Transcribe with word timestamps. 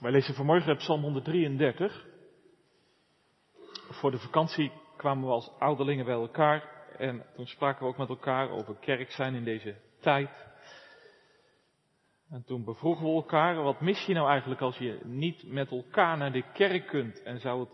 Wij 0.00 0.10
lezen 0.10 0.34
vanmorgen 0.34 0.76
Psalm 0.76 1.02
133. 1.02 2.06
Voor 3.90 4.10
de 4.10 4.18
vakantie 4.18 4.72
kwamen 4.96 5.24
we 5.24 5.32
als 5.32 5.50
ouderlingen 5.58 6.04
bij 6.04 6.14
elkaar 6.14 6.86
en 6.98 7.26
toen 7.34 7.46
spraken 7.46 7.82
we 7.82 7.88
ook 7.88 7.98
met 7.98 8.08
elkaar 8.08 8.50
over 8.50 8.74
kerk 8.74 9.10
zijn 9.10 9.34
in 9.34 9.44
deze 9.44 9.76
tijd. 9.98 10.30
En 12.30 12.44
toen 12.44 12.64
bevroegen 12.64 13.06
we 13.06 13.12
elkaar, 13.12 13.62
wat 13.62 13.80
mis 13.80 14.06
je 14.06 14.14
nou 14.14 14.28
eigenlijk 14.28 14.60
als 14.60 14.76
je 14.76 15.00
niet 15.04 15.42
met 15.46 15.70
elkaar 15.70 16.16
naar 16.16 16.32
de 16.32 16.52
kerk 16.52 16.86
kunt? 16.86 17.22
En 17.22 17.40
zou 17.40 17.60
het, 17.60 17.70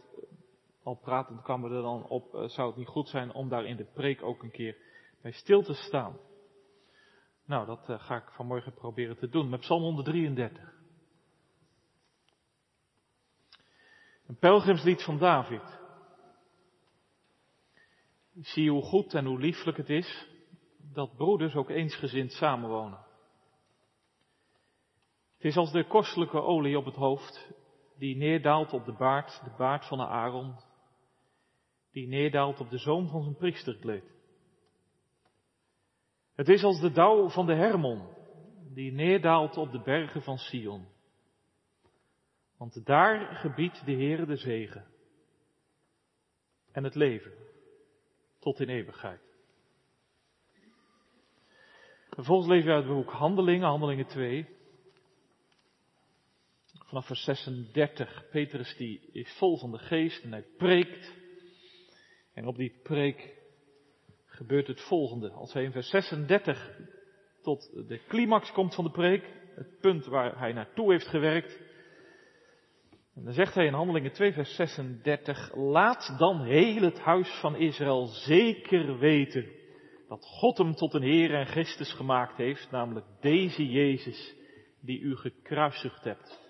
al 0.82 0.94
pratend 0.94 1.42
kwamen 1.42 1.70
we 1.70 1.76
er 1.76 1.82
dan 1.82 2.06
op, 2.08 2.34
eh, 2.34 2.48
zou 2.48 2.68
het 2.68 2.76
niet 2.76 2.88
goed 2.88 3.08
zijn 3.08 3.32
om 3.32 3.48
daar 3.48 3.64
in 3.64 3.76
de 3.76 3.86
preek 3.94 4.22
ook 4.22 4.42
een 4.42 4.50
keer 4.50 4.76
bij 5.22 5.32
stil 5.32 5.62
te 5.62 5.74
staan? 5.74 6.16
Nou, 7.44 7.66
dat 7.66 7.88
eh, 7.88 8.00
ga 8.00 8.16
ik 8.16 8.30
vanmorgen 8.30 8.74
proberen 8.74 9.16
te 9.16 9.28
doen 9.28 9.48
met 9.48 9.60
Psalm 9.60 9.82
133. 9.82 10.75
Een 14.26 14.38
pelgrimslied 14.38 15.02
van 15.02 15.18
David. 15.18 15.80
Zie 18.40 18.70
hoe 18.70 18.82
goed 18.82 19.14
en 19.14 19.24
hoe 19.24 19.38
lieflijk 19.38 19.76
het 19.76 19.90
is 19.90 20.28
dat 20.92 21.16
broeders 21.16 21.54
ook 21.54 21.70
eensgezind 21.70 22.32
samenwonen. 22.32 22.98
Het 25.36 25.44
is 25.44 25.56
als 25.56 25.72
de 25.72 25.86
kostelijke 25.86 26.40
olie 26.40 26.78
op 26.78 26.84
het 26.84 26.94
hoofd 26.94 27.52
die 27.98 28.16
neerdaalt 28.16 28.72
op 28.72 28.84
de 28.84 28.92
baard, 28.92 29.40
de 29.44 29.54
baard 29.56 29.86
van 29.86 30.00
Aaron, 30.00 30.54
die 31.92 32.08
neerdaalt 32.08 32.60
op 32.60 32.70
de 32.70 32.78
zoom 32.78 33.08
van 33.08 33.22
zijn 33.22 33.36
priesterkleed. 33.36 34.14
Het 36.34 36.48
is 36.48 36.64
als 36.64 36.80
de 36.80 36.92
dauw 36.92 37.28
van 37.28 37.46
de 37.46 37.54
Hermon 37.54 38.08
die 38.74 38.92
neerdaalt 38.92 39.56
op 39.56 39.72
de 39.72 39.80
bergen 39.80 40.22
van 40.22 40.38
Sion. 40.38 40.86
Want 42.56 42.86
daar 42.86 43.36
gebiedt 43.36 43.84
de 43.84 43.92
Heere 43.92 44.26
de 44.26 44.36
zegen 44.36 44.86
en 46.72 46.84
het 46.84 46.94
leven 46.94 47.32
tot 48.38 48.60
in 48.60 48.68
eeuwigheid. 48.68 49.20
Vervolgens 52.10 52.48
lezen 52.48 52.66
we 52.66 52.74
uit 52.74 52.84
het 52.84 52.92
boek 52.92 53.10
Handelingen, 53.10 53.68
Handelingen 53.68 54.06
2. 54.06 54.46
Vanaf 56.84 57.06
vers 57.06 57.24
36. 57.24 58.28
Petrus 58.30 58.76
die 58.76 59.00
is 59.12 59.36
vol 59.38 59.58
van 59.58 59.70
de 59.70 59.78
geest 59.78 60.24
en 60.24 60.32
hij 60.32 60.46
preekt. 60.56 61.14
En 62.32 62.46
op 62.46 62.56
die 62.56 62.80
preek 62.82 63.36
gebeurt 64.26 64.66
het 64.66 64.80
volgende. 64.80 65.30
Als 65.30 65.52
hij 65.52 65.64
in 65.64 65.72
vers 65.72 65.88
36 65.88 66.78
tot 67.42 67.88
de 67.88 68.00
climax 68.08 68.52
komt 68.52 68.74
van 68.74 68.84
de 68.84 68.90
preek, 68.90 69.24
het 69.54 69.80
punt 69.80 70.06
waar 70.06 70.38
hij 70.38 70.52
naartoe 70.52 70.92
heeft 70.92 71.06
gewerkt, 71.06 71.65
en 73.16 73.24
dan 73.24 73.32
zegt 73.32 73.54
hij 73.54 73.66
in 73.66 73.72
Handelingen 73.72 74.12
2, 74.12 74.32
vers 74.32 74.54
36, 74.54 75.54
laat 75.54 76.14
dan 76.18 76.40
heel 76.40 76.82
het 76.82 77.00
huis 77.00 77.28
van 77.40 77.56
Israël 77.56 78.06
zeker 78.06 78.98
weten 78.98 79.46
dat 80.08 80.24
God 80.24 80.58
hem 80.58 80.74
tot 80.74 80.94
een 80.94 81.02
Heer 81.02 81.34
en 81.34 81.46
Christus 81.46 81.92
gemaakt 81.92 82.36
heeft, 82.36 82.70
namelijk 82.70 83.06
deze 83.20 83.66
Jezus 83.66 84.34
die 84.80 85.00
u 85.00 85.16
gekruisigd 85.16 86.04
hebt. 86.04 86.40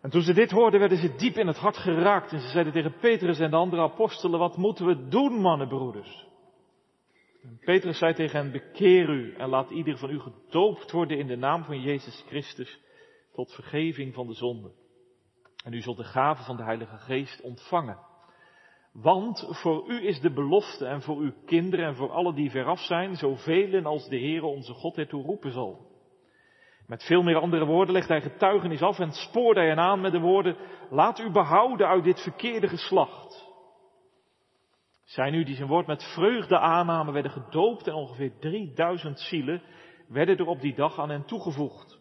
En 0.00 0.10
toen 0.10 0.22
ze 0.22 0.34
dit 0.34 0.50
hoorden, 0.50 0.80
werden 0.80 0.98
ze 0.98 1.14
diep 1.14 1.36
in 1.36 1.46
het 1.46 1.56
hart 1.56 1.76
geraakt 1.76 2.32
en 2.32 2.40
ze 2.40 2.48
zeiden 2.48 2.72
tegen 2.72 2.96
Petrus 3.00 3.38
en 3.38 3.50
de 3.50 3.56
andere 3.56 3.82
apostelen, 3.82 4.38
wat 4.38 4.56
moeten 4.56 4.86
we 4.86 5.08
doen, 5.08 5.40
mannenbroeders? 5.40 6.26
En 7.42 7.58
Petrus 7.64 7.98
zei 7.98 8.14
tegen 8.14 8.40
hen, 8.40 8.52
bekeer 8.52 9.08
u 9.08 9.34
en 9.34 9.48
laat 9.48 9.70
ieder 9.70 9.98
van 9.98 10.10
u 10.10 10.20
gedoopt 10.20 10.90
worden 10.90 11.18
in 11.18 11.26
de 11.26 11.36
naam 11.36 11.64
van 11.64 11.80
Jezus 11.80 12.24
Christus 12.26 12.82
tot 13.34 13.52
vergeving 13.52 14.14
van 14.14 14.26
de 14.26 14.34
zonde. 14.34 14.70
En 15.64 15.72
u 15.72 15.80
zult 15.80 15.96
de 15.96 16.04
gave 16.04 16.42
van 16.42 16.56
de 16.56 16.62
Heilige 16.62 16.96
Geest 16.96 17.40
ontvangen. 17.40 17.98
Want 18.92 19.46
voor 19.50 19.88
u 19.88 20.06
is 20.06 20.20
de 20.20 20.32
belofte 20.32 20.86
en 20.86 21.02
voor 21.02 21.16
uw 21.16 21.32
kinderen 21.46 21.86
en 21.86 21.96
voor 21.96 22.10
alle 22.10 22.34
die 22.34 22.50
veraf 22.50 22.80
zijn, 22.80 23.16
zoveel 23.16 23.84
als 23.84 24.08
de 24.08 24.18
Heere 24.18 24.46
onze 24.46 24.72
God 24.72 24.98
ertoe 24.98 25.22
roepen 25.22 25.52
zal. 25.52 25.92
Met 26.86 27.04
veel 27.04 27.22
meer 27.22 27.36
andere 27.36 27.64
woorden 27.64 27.94
legt 27.94 28.08
hij 28.08 28.20
getuigenis 28.20 28.82
af 28.82 28.98
en 28.98 29.12
spoort 29.12 29.56
hij 29.56 29.68
hen 29.68 29.78
aan 29.78 30.00
met 30.00 30.12
de 30.12 30.20
woorden, 30.20 30.56
laat 30.90 31.18
u 31.18 31.30
behouden 31.30 31.88
uit 31.88 32.04
dit 32.04 32.20
verkeerde 32.20 32.68
geslacht. 32.68 33.52
Zij 35.04 35.30
nu 35.30 35.44
die 35.44 35.54
zijn 35.54 35.68
woord 35.68 35.86
met 35.86 36.02
vreugde 36.14 36.58
aannamen, 36.58 37.12
werden 37.12 37.32
gedoopt 37.32 37.86
en 37.86 37.94
ongeveer 37.94 38.38
3000 38.38 39.20
zielen 39.20 39.62
werden 40.08 40.36
er 40.36 40.46
op 40.46 40.60
die 40.60 40.74
dag 40.74 40.98
aan 40.98 41.10
hen 41.10 41.24
toegevoegd. 41.24 41.93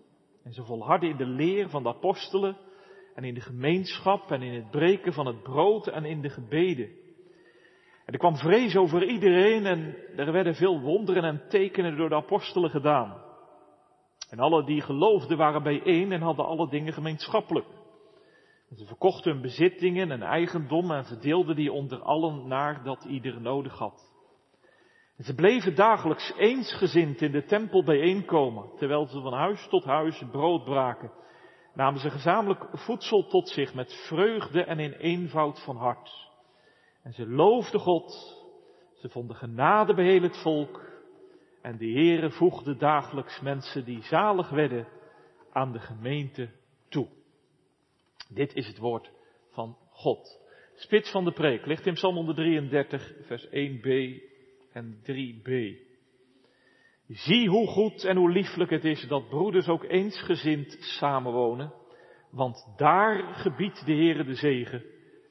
En 0.43 0.53
ze 0.53 0.63
volharden 0.63 1.09
in 1.09 1.17
de 1.17 1.25
leer 1.25 1.69
van 1.69 1.83
de 1.83 1.89
apostelen 1.89 2.57
en 3.15 3.23
in 3.23 3.33
de 3.33 3.41
gemeenschap 3.41 4.31
en 4.31 4.41
in 4.41 4.53
het 4.53 4.71
breken 4.71 5.13
van 5.13 5.25
het 5.25 5.43
brood 5.43 5.87
en 5.87 6.05
in 6.05 6.21
de 6.21 6.29
gebeden. 6.29 7.01
En 8.05 8.13
er 8.13 8.19
kwam 8.19 8.35
vrees 8.35 8.75
over 8.75 9.03
iedereen 9.03 9.65
en 9.65 9.95
er 10.15 10.31
werden 10.31 10.55
veel 10.55 10.79
wonderen 10.79 11.23
en 11.23 11.47
tekenen 11.49 11.97
door 11.97 12.09
de 12.09 12.15
apostelen 12.15 12.69
gedaan. 12.69 13.21
En 14.29 14.39
alle 14.39 14.65
die 14.65 14.81
geloofden 14.81 15.37
waren 15.37 15.63
bijeen 15.63 16.11
en 16.11 16.21
hadden 16.21 16.45
alle 16.45 16.69
dingen 16.69 16.93
gemeenschappelijk. 16.93 17.67
En 18.69 18.75
ze 18.75 18.85
verkochten 18.85 19.31
hun 19.31 19.41
bezittingen 19.41 20.11
en 20.11 20.21
eigendom 20.21 20.91
en 20.91 21.05
verdeelden 21.05 21.55
die 21.55 21.71
onder 21.71 22.01
allen 22.01 22.47
naar 22.47 22.83
dat 22.83 23.03
ieder 23.03 23.41
nodig 23.41 23.77
had. 23.77 24.12
Ze 25.19 25.35
bleven 25.35 25.75
dagelijks 25.75 26.33
eensgezind 26.37 27.21
in 27.21 27.31
de 27.31 27.43
tempel 27.43 27.83
bijeenkomen, 27.83 28.69
terwijl 28.77 29.05
ze 29.05 29.21
van 29.21 29.33
huis 29.33 29.67
tot 29.67 29.83
huis 29.83 30.23
brood 30.31 30.63
braken. 30.63 31.11
Namen 31.73 31.99
ze 31.99 32.09
gezamenlijk 32.09 32.67
voedsel 32.71 33.27
tot 33.27 33.49
zich 33.49 33.73
met 33.73 33.93
vreugde 34.07 34.63
en 34.63 34.79
in 34.79 34.91
eenvoud 34.91 35.63
van 35.63 35.77
hart. 35.77 36.29
En 37.03 37.13
ze 37.13 37.27
loofden 37.27 37.79
God, 37.79 38.37
ze 38.93 39.09
vonden 39.09 39.35
genade 39.35 39.93
bij 39.93 40.05
heel 40.05 40.21
het 40.21 40.41
volk. 40.41 40.91
En 41.61 41.77
de 41.77 41.91
Heere 41.91 42.31
voegde 42.31 42.75
dagelijks 42.75 43.39
mensen 43.39 43.85
die 43.85 44.01
zalig 44.01 44.49
werden 44.49 44.87
aan 45.51 45.71
de 45.71 45.79
gemeente 45.79 46.49
toe. 46.89 47.07
Dit 48.29 48.53
is 48.53 48.67
het 48.67 48.77
woord 48.77 49.11
van 49.51 49.77
God. 49.91 50.41
Spits 50.75 51.11
van 51.11 51.23
de 51.25 51.31
preek 51.31 51.65
ligt 51.65 51.85
in 51.85 51.93
Psalm 51.93 52.15
133, 52.15 53.13
vers 53.25 53.47
1b 53.47 54.21
en 54.73 55.01
3b. 55.01 55.51
Zie 57.07 57.49
hoe 57.49 57.67
goed 57.67 58.03
en 58.03 58.17
hoe 58.17 58.31
lieflijk 58.31 58.69
het 58.69 58.85
is 58.85 59.07
dat 59.07 59.29
broeders 59.29 59.67
ook 59.67 59.83
eensgezind 59.83 60.77
samenwonen, 60.79 61.73
want 62.31 62.73
daar 62.77 63.33
gebiedt 63.33 63.85
de 63.85 63.93
Heere 63.93 64.23
de 64.23 64.35
zegen 64.35 64.83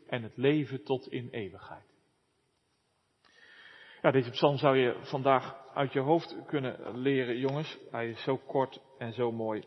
en 0.06 0.22
het 0.22 0.36
leven 0.36 0.84
tot 0.84 1.08
in 1.08 1.28
eeuwigheid. 1.30 1.90
Ja, 4.02 4.10
deze 4.10 4.30
psalm 4.30 4.56
zou 4.56 4.76
je 4.76 4.96
vandaag 5.02 5.66
uit 5.74 5.92
je 5.92 6.00
hoofd 6.00 6.36
kunnen 6.46 6.98
leren, 6.98 7.38
jongens. 7.38 7.78
Hij 7.90 8.08
is 8.08 8.22
zo 8.22 8.36
kort 8.36 8.80
en 8.98 9.12
zo 9.12 9.32
mooi. 9.32 9.64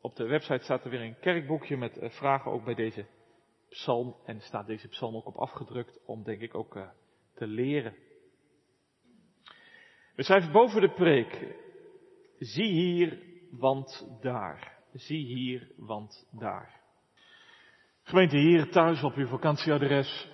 Op 0.00 0.16
de 0.16 0.26
website 0.26 0.64
staat 0.64 0.84
er 0.84 0.90
weer 0.90 1.00
een 1.00 1.18
kerkboekje 1.20 1.76
met 1.76 1.98
eh, 1.98 2.10
vragen 2.10 2.50
ook 2.50 2.64
bij 2.64 2.74
deze 2.74 3.06
psalm. 3.68 4.16
En 4.24 4.40
staat 4.40 4.66
deze 4.66 4.88
psalm 4.88 5.16
ook 5.16 5.26
op 5.26 5.36
afgedrukt 5.36 6.00
om, 6.04 6.22
denk 6.22 6.40
ik, 6.40 6.54
ook 6.54 6.76
eh, 6.76 6.88
te 7.34 7.46
leren. 7.46 7.94
We 10.16 10.22
schrijven 10.22 10.52
boven 10.52 10.80
de 10.80 10.90
preek, 10.90 11.56
zie 12.38 12.72
hier, 12.72 13.18
want 13.50 14.18
daar. 14.20 14.74
Zie 14.92 15.26
hier, 15.26 15.70
want 15.76 16.28
daar. 16.30 16.80
Gemeente 18.02 18.36
hier 18.36 18.70
thuis 18.70 19.02
op 19.02 19.14
uw 19.14 19.26
vakantieadres. 19.26 20.28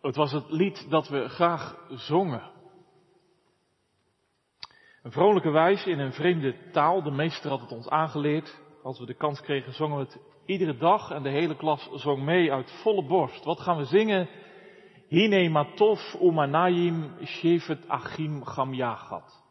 Het 0.00 0.16
was 0.16 0.32
het 0.32 0.50
lied 0.50 0.90
dat 0.90 1.08
we 1.08 1.28
graag 1.28 1.86
zongen. 1.88 2.50
Een 5.02 5.12
vrolijke 5.12 5.50
wijs 5.50 5.86
in 5.86 5.98
een 5.98 6.12
vreemde 6.12 6.70
taal. 6.70 7.02
De 7.02 7.10
meester 7.10 7.50
had 7.50 7.60
het 7.60 7.72
ons 7.72 7.88
aangeleerd. 7.88 8.60
Als 8.82 8.98
we 8.98 9.06
de 9.06 9.14
kans 9.14 9.40
kregen, 9.40 9.72
zongen 9.72 9.96
we 9.96 10.04
het 10.04 10.20
iedere 10.44 10.76
dag 10.76 11.10
en 11.10 11.22
de 11.22 11.30
hele 11.30 11.56
klas 11.56 11.90
zong 11.92 12.22
mee 12.22 12.52
uit 12.52 12.70
volle 12.82 13.06
borst. 13.06 13.44
Wat 13.44 13.60
gaan 13.60 13.76
we 13.76 13.84
zingen? 13.84 14.28
Hine 15.08 15.48
matov 15.48 15.98
umanayim 16.20 17.26
shevet 17.26 17.88
achim 17.88 18.44
gam 18.44 18.74
yagat. 18.74 19.44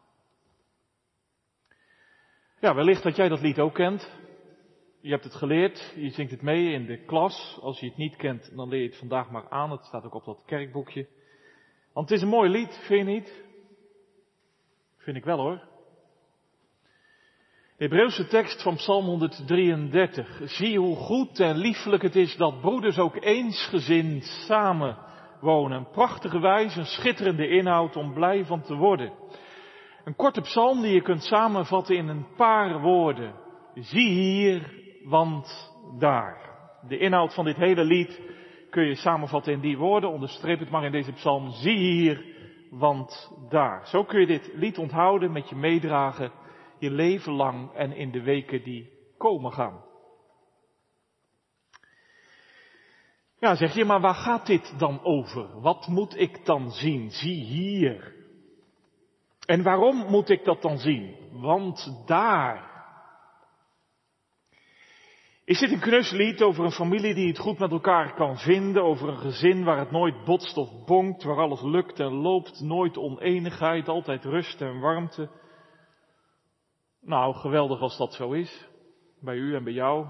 Ja, 2.60 2.74
wellicht 2.74 3.02
dat 3.02 3.16
jij 3.16 3.28
dat 3.28 3.40
lied 3.40 3.58
ook 3.58 3.74
kent. 3.74 4.10
Je 5.00 5.10
hebt 5.10 5.24
het 5.24 5.34
geleerd, 5.34 5.92
je 5.96 6.10
zingt 6.10 6.30
het 6.30 6.42
mee 6.42 6.72
in 6.72 6.86
de 6.86 7.04
klas. 7.04 7.58
Als 7.62 7.80
je 7.80 7.86
het 7.86 7.96
niet 7.96 8.16
kent, 8.16 8.56
dan 8.56 8.68
leer 8.68 8.80
je 8.80 8.88
het 8.88 8.98
vandaag 8.98 9.30
maar 9.30 9.48
aan. 9.48 9.70
Het 9.70 9.84
staat 9.84 10.04
ook 10.04 10.14
op 10.14 10.24
dat 10.24 10.42
kerkboekje. 10.46 11.06
Want 11.92 12.08
het 12.08 12.18
is 12.18 12.24
een 12.24 12.30
mooi 12.30 12.50
lied, 12.50 12.80
vind 12.86 13.06
je 13.06 13.12
niet? 13.12 13.44
Vind 14.96 15.16
ik 15.16 15.24
wel 15.24 15.38
hoor. 15.38 15.60
De 17.76 17.84
Hebreeuwse 17.84 18.26
tekst 18.26 18.62
van 18.62 18.76
Psalm 18.76 19.04
133. 19.04 20.40
Zie 20.44 20.78
hoe 20.78 20.96
goed 20.96 21.40
en 21.40 21.56
lieflijk 21.56 22.02
het 22.02 22.16
is 22.16 22.36
dat 22.36 22.60
broeders 22.60 22.98
ook 22.98 23.24
eensgezind 23.24 24.24
samen 24.24 25.05
Een 25.46 25.90
prachtige 25.90 26.38
wijze, 26.38 26.78
een 26.78 26.86
schitterende 26.86 27.48
inhoud 27.48 27.96
om 27.96 28.12
blij 28.12 28.44
van 28.44 28.62
te 28.62 28.74
worden. 28.74 29.12
Een 30.04 30.16
korte 30.16 30.40
psalm 30.40 30.82
die 30.82 30.94
je 30.94 31.02
kunt 31.02 31.22
samenvatten 31.22 31.96
in 31.96 32.08
een 32.08 32.26
paar 32.36 32.80
woorden. 32.80 33.34
zie 33.74 34.08
hier, 34.08 34.72
want 35.04 35.74
daar. 35.98 36.38
De 36.88 36.98
inhoud 36.98 37.34
van 37.34 37.44
dit 37.44 37.56
hele 37.56 37.84
lied 37.84 38.20
kun 38.70 38.84
je 38.84 38.94
samenvatten 38.94 39.52
in 39.52 39.60
die 39.60 39.78
woorden, 39.78 40.10
onderstreep 40.10 40.58
het 40.58 40.70
maar 40.70 40.84
in 40.84 40.92
deze 40.92 41.12
psalm, 41.12 41.50
zie 41.50 41.78
hier, 41.78 42.24
want 42.70 43.32
daar. 43.48 43.86
Zo 43.86 44.04
kun 44.04 44.20
je 44.20 44.26
dit 44.26 44.50
lied 44.54 44.78
onthouden, 44.78 45.32
met 45.32 45.48
je 45.48 45.56
meedragen, 45.56 46.32
je 46.78 46.90
leven 46.90 47.32
lang 47.32 47.72
en 47.72 47.92
in 47.92 48.10
de 48.10 48.22
weken 48.22 48.62
die 48.62 48.90
komen 49.18 49.52
gaan. 49.52 49.85
Ja, 53.46 53.54
zeg 53.54 53.74
je, 53.74 53.84
maar 53.84 54.00
waar 54.00 54.14
gaat 54.14 54.46
dit 54.46 54.78
dan 54.78 55.00
over? 55.02 55.60
Wat 55.60 55.86
moet 55.86 56.16
ik 56.16 56.44
dan 56.44 56.70
zien? 56.70 57.10
Zie 57.10 57.44
hier. 57.44 58.14
En 59.44 59.62
waarom 59.62 59.96
moet 59.96 60.28
ik 60.28 60.44
dat 60.44 60.62
dan 60.62 60.78
zien? 60.78 61.16
Want 61.32 62.02
daar. 62.06 62.70
Is 65.44 65.58
dit 65.58 65.70
een 65.70 65.80
knus 65.80 66.40
over 66.42 66.64
een 66.64 66.70
familie 66.70 67.14
die 67.14 67.28
het 67.28 67.38
goed 67.38 67.58
met 67.58 67.70
elkaar 67.70 68.14
kan 68.14 68.38
vinden, 68.38 68.82
over 68.82 69.08
een 69.08 69.18
gezin 69.18 69.64
waar 69.64 69.78
het 69.78 69.90
nooit 69.90 70.24
botst 70.24 70.56
of 70.56 70.84
bonkt, 70.84 71.22
waar 71.22 71.38
alles 71.38 71.62
lukt 71.62 72.00
en 72.00 72.12
loopt, 72.12 72.60
nooit 72.60 72.96
oneenigheid, 72.96 73.88
altijd 73.88 74.24
rust 74.24 74.60
en 74.60 74.80
warmte? 74.80 75.30
Nou, 77.00 77.34
geweldig 77.34 77.80
als 77.80 77.96
dat 77.96 78.14
zo 78.14 78.32
is, 78.32 78.68
bij 79.20 79.36
u 79.36 79.54
en 79.54 79.64
bij 79.64 79.72
jou, 79.72 80.06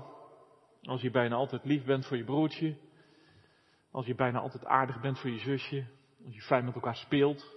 als 0.82 1.00
je 1.00 1.10
bijna 1.10 1.34
altijd 1.34 1.64
lief 1.64 1.84
bent 1.84 2.06
voor 2.06 2.16
je 2.16 2.24
broertje, 2.24 2.84
als 3.96 4.06
je 4.06 4.14
bijna 4.14 4.38
altijd 4.38 4.64
aardig 4.64 5.00
bent 5.00 5.18
voor 5.18 5.30
je 5.30 5.38
zusje, 5.38 5.86
als 6.24 6.34
je 6.34 6.40
fijn 6.40 6.64
met 6.64 6.74
elkaar 6.74 6.96
speelt, 6.96 7.56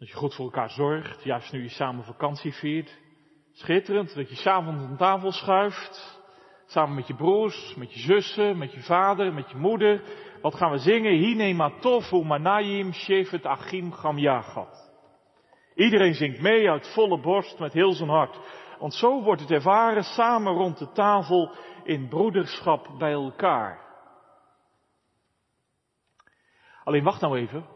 als 0.00 0.08
je 0.08 0.14
goed 0.14 0.34
voor 0.34 0.44
elkaar 0.44 0.70
zorgt, 0.70 1.22
juist 1.22 1.52
nu 1.52 1.62
je 1.62 1.68
samen 1.68 2.04
vakantie 2.04 2.52
viert. 2.52 2.98
Schitterend 3.52 4.14
dat 4.14 4.28
je 4.28 4.34
s'avonds 4.34 4.84
aan 4.84 4.96
tafel 4.96 5.32
schuift, 5.32 6.20
samen 6.66 6.94
met 6.94 7.06
je 7.06 7.14
broers, 7.14 7.74
met 7.74 7.92
je 7.92 7.98
zussen, 7.98 8.58
met 8.58 8.72
je 8.72 8.82
vader, 8.82 9.32
met 9.32 9.50
je 9.50 9.56
moeder. 9.56 10.02
Wat 10.42 10.54
gaan 10.54 10.70
we 10.70 10.78
zingen? 10.78 11.12
Hine 11.12 11.54
matov 11.54 12.10
manayim 12.10 12.92
shevet 12.92 13.46
achim 13.46 13.92
gamjagat. 13.92 14.92
Iedereen 15.74 16.14
zingt 16.14 16.40
mee 16.40 16.70
uit 16.70 16.92
volle 16.92 17.20
borst 17.20 17.58
met 17.58 17.72
heel 17.72 17.92
zijn 17.92 18.08
hart. 18.08 18.38
Want 18.78 18.94
zo 18.94 19.22
wordt 19.22 19.40
het 19.40 19.50
ervaren 19.50 20.04
samen 20.04 20.52
rond 20.52 20.78
de 20.78 20.92
tafel 20.92 21.50
in 21.84 22.08
broederschap 22.08 22.88
bij 22.98 23.12
elkaar. 23.12 23.85
Alleen 26.86 27.04
wacht 27.04 27.20
nou 27.20 27.38
even. 27.38 27.66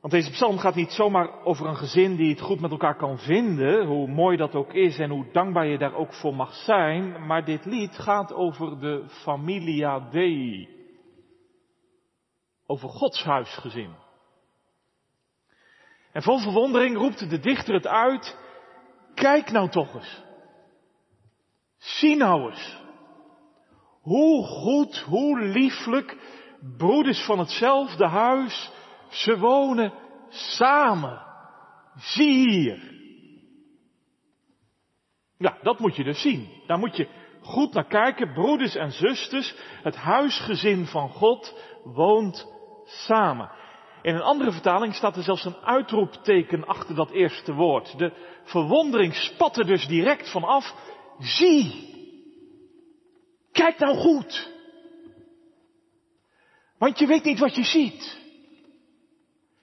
Want 0.00 0.12
deze 0.12 0.30
psalm 0.30 0.58
gaat 0.58 0.74
niet 0.74 0.92
zomaar 0.92 1.44
over 1.44 1.66
een 1.66 1.76
gezin 1.76 2.16
die 2.16 2.30
het 2.30 2.40
goed 2.40 2.60
met 2.60 2.70
elkaar 2.70 2.96
kan 2.96 3.18
vinden, 3.18 3.86
hoe 3.86 4.08
mooi 4.08 4.36
dat 4.36 4.54
ook 4.54 4.72
is 4.72 4.98
en 4.98 5.10
hoe 5.10 5.32
dankbaar 5.32 5.66
je 5.66 5.78
daar 5.78 5.94
ook 5.94 6.12
voor 6.12 6.34
mag 6.34 6.54
zijn, 6.54 7.26
maar 7.26 7.44
dit 7.44 7.64
lied 7.64 7.98
gaat 7.98 8.32
over 8.32 8.80
de 8.80 9.04
familia 9.08 10.00
Dei. 10.10 10.68
Over 12.66 12.88
Gods 12.88 13.24
huisgezin. 13.24 13.94
En 16.12 16.22
vol 16.22 16.38
verwondering 16.38 16.96
roept 16.96 17.30
de 17.30 17.38
dichter 17.38 17.74
het 17.74 17.86
uit, 17.86 18.38
kijk 19.14 19.50
nou 19.50 19.68
toch 19.68 19.94
eens. 19.94 20.22
Zie 21.76 22.16
nou 22.16 22.50
eens. 22.50 22.80
Hoe 24.00 24.44
goed, 24.44 24.98
hoe 24.98 25.40
lieflijk 25.40 26.40
broeders 26.76 27.24
van 27.24 27.38
hetzelfde 27.38 28.06
huis, 28.06 28.70
ze 29.08 29.38
wonen 29.38 29.92
samen. 30.28 31.22
Zie 31.96 32.50
hier. 32.50 32.92
Ja, 35.38 35.58
dat 35.62 35.78
moet 35.78 35.96
je 35.96 36.04
dus 36.04 36.20
zien. 36.20 36.48
Daar 36.66 36.78
moet 36.78 36.96
je 36.96 37.08
goed 37.40 37.72
naar 37.72 37.86
kijken. 37.86 38.32
Broeders 38.32 38.74
en 38.74 38.92
zusters, 38.92 39.54
het 39.82 39.96
huisgezin 39.96 40.86
van 40.86 41.08
God 41.08 41.54
woont 41.84 42.46
samen. 42.84 43.50
In 44.02 44.14
een 44.14 44.22
andere 44.22 44.52
vertaling 44.52 44.94
staat 44.94 45.16
er 45.16 45.22
zelfs 45.22 45.44
een 45.44 45.56
uitroepteken 45.56 46.66
achter 46.66 46.94
dat 46.94 47.10
eerste 47.10 47.52
woord. 47.52 47.98
De 47.98 48.12
verwondering 48.44 49.14
spat 49.14 49.56
er 49.56 49.66
dus 49.66 49.86
direct 49.86 50.30
van 50.30 50.44
af. 50.44 50.74
Zie! 51.18 51.90
Kijk 53.52 53.78
nou 53.78 53.96
goed! 53.96 54.50
Want 56.82 56.98
je 56.98 57.06
weet 57.06 57.24
niet 57.24 57.38
wat 57.38 57.54
je 57.54 57.64
ziet. 57.64 58.20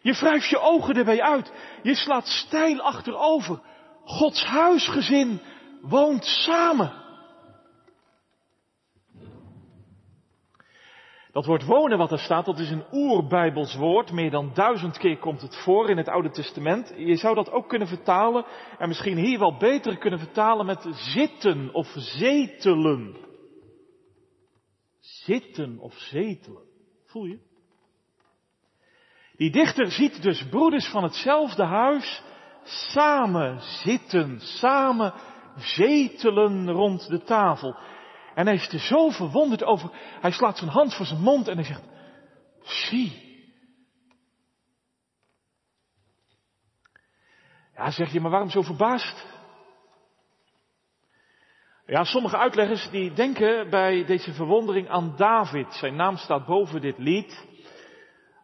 Je 0.02 0.14
wrijft 0.14 0.50
je 0.50 0.60
ogen 0.60 0.96
erbij 0.96 1.22
uit. 1.22 1.52
Je 1.84 1.96
slaat 1.96 2.28
stijl 2.28 2.82
achterover. 2.82 3.62
Gods 4.04 4.44
huisgezin 4.46 5.42
woont 5.82 6.26
samen. 6.26 6.94
Dat 11.32 11.46
woord 11.46 11.66
wonen 11.66 11.98
wat 11.98 12.12
er 12.12 12.20
staat, 12.20 12.46
dat 12.46 12.60
is 12.60 12.70
een 12.70 12.86
oerbijbels 12.92 13.76
woord. 13.76 14.12
Meer 14.12 14.32
dan 14.32 14.52
duizend 14.54 14.98
keer 14.98 15.18
komt 15.18 15.42
het 15.42 15.56
voor 15.56 15.90
in 15.90 15.98
het 15.98 16.08
Oude 16.08 16.30
Testament. 16.30 16.94
Je 16.98 17.16
zou 17.16 17.36
dat 17.36 17.52
ook 17.52 17.70
kunnen 17.70 17.88
vertalen, 17.88 18.46
en 18.78 18.88
misschien 18.88 19.18
hier 19.18 19.40
wel 19.40 19.58
beter 19.58 19.98
kunnen 19.98 20.20
vertalen 20.20 20.66
met 20.66 20.88
zitten 20.92 21.74
of 21.74 21.88
zetelen. 21.96 23.18
Zitten 25.00 25.80
of 25.80 25.94
zetelen. 25.94 26.69
Voel 27.10 27.26
je? 27.26 27.40
Die 29.38 29.52
dichter 29.52 29.92
ziet 29.92 30.22
dus 30.22 30.48
broeders 30.50 30.88
van 30.88 31.04
hetzelfde 31.04 31.64
huis 31.64 32.24
samen 32.64 33.62
zitten, 33.62 34.40
samen 34.40 35.14
zetelen 35.58 36.72
rond 36.72 37.08
de 37.08 37.24
tafel. 37.24 37.78
En 38.36 38.46
hij 38.46 38.56
is 38.56 38.74
er 38.74 38.80
zo 38.80 39.10
verwonderd 39.10 39.64
over, 39.64 39.90
hij 40.22 40.32
slaat 40.32 40.58
zijn 40.58 40.70
hand 40.70 40.96
voor 40.96 41.06
zijn 41.06 41.22
mond 41.22 41.48
en 41.48 41.56
hij 41.56 41.66
zegt, 41.66 41.84
zie. 42.62 43.28
Ja, 47.76 47.92
zeg 47.92 48.12
je, 48.12 48.20
maar 48.20 48.32
waarom 48.32 48.50
zo 48.50 48.62
verbaasd? 48.62 49.26
Ja, 51.90 52.04
sommige 52.04 52.38
uitleggers 52.38 52.90
die 52.90 53.14
denken 53.14 53.70
bij 53.70 54.06
deze 54.06 54.34
verwondering 54.34 54.90
aan 54.90 55.14
David. 55.16 55.74
Zijn 55.74 55.96
naam 55.96 56.18
staat 56.18 56.46
boven 56.46 56.82
dit 56.82 56.98
lied. 56.98 57.48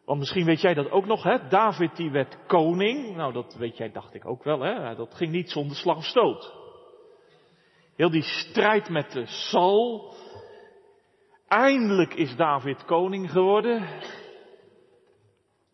Want 0.06 0.20
misschien 0.20 0.46
weet 0.46 0.62
jij 0.62 0.74
dat 0.74 0.92
ook 0.92 1.06
nog, 1.06 1.24
hè? 1.24 1.48
David 1.48 1.96
die 1.96 2.12
werd 2.12 2.38
koning. 2.48 3.16
Nou, 3.16 3.34
dat 3.34 3.56
weet 3.56 3.78
jij, 3.78 3.92
dacht 3.92 4.14
ik 4.14 4.26
ook 4.26 4.44
wel, 4.44 4.60
hè? 4.60 4.96
Dat 4.96 5.16
ging 5.16 5.32
niet 5.32 5.52
zonder 5.52 5.78
slag 5.78 5.98
of 5.98 6.04
stoot. 6.04 6.54
Heel 7.96 8.10
die 8.10 8.24
strijd 8.24 8.90
met 8.90 9.12
de 9.12 9.26
Saul. 9.26 10.16
Eindelijk 11.48 12.14
is 12.14 12.36
David 12.36 12.86
koning 12.86 13.32
geworden. 13.32 13.88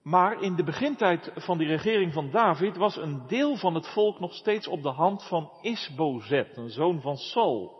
Maar 0.03 0.41
in 0.41 0.55
de 0.55 0.63
begintijd 0.63 1.31
van 1.36 1.58
die 1.58 1.67
regering 1.67 2.13
van 2.13 2.29
David 2.31 2.77
was 2.77 2.98
een 2.98 3.24
deel 3.27 3.55
van 3.55 3.75
het 3.75 3.88
volk 3.88 4.20
nog 4.20 4.34
steeds 4.34 4.67
op 4.67 4.81
de 4.81 4.89
hand 4.89 5.27
van 5.27 5.50
Isbozet, 5.62 6.58
een 6.58 6.70
zoon 6.70 7.01
van 7.01 7.17
Saul. 7.17 7.79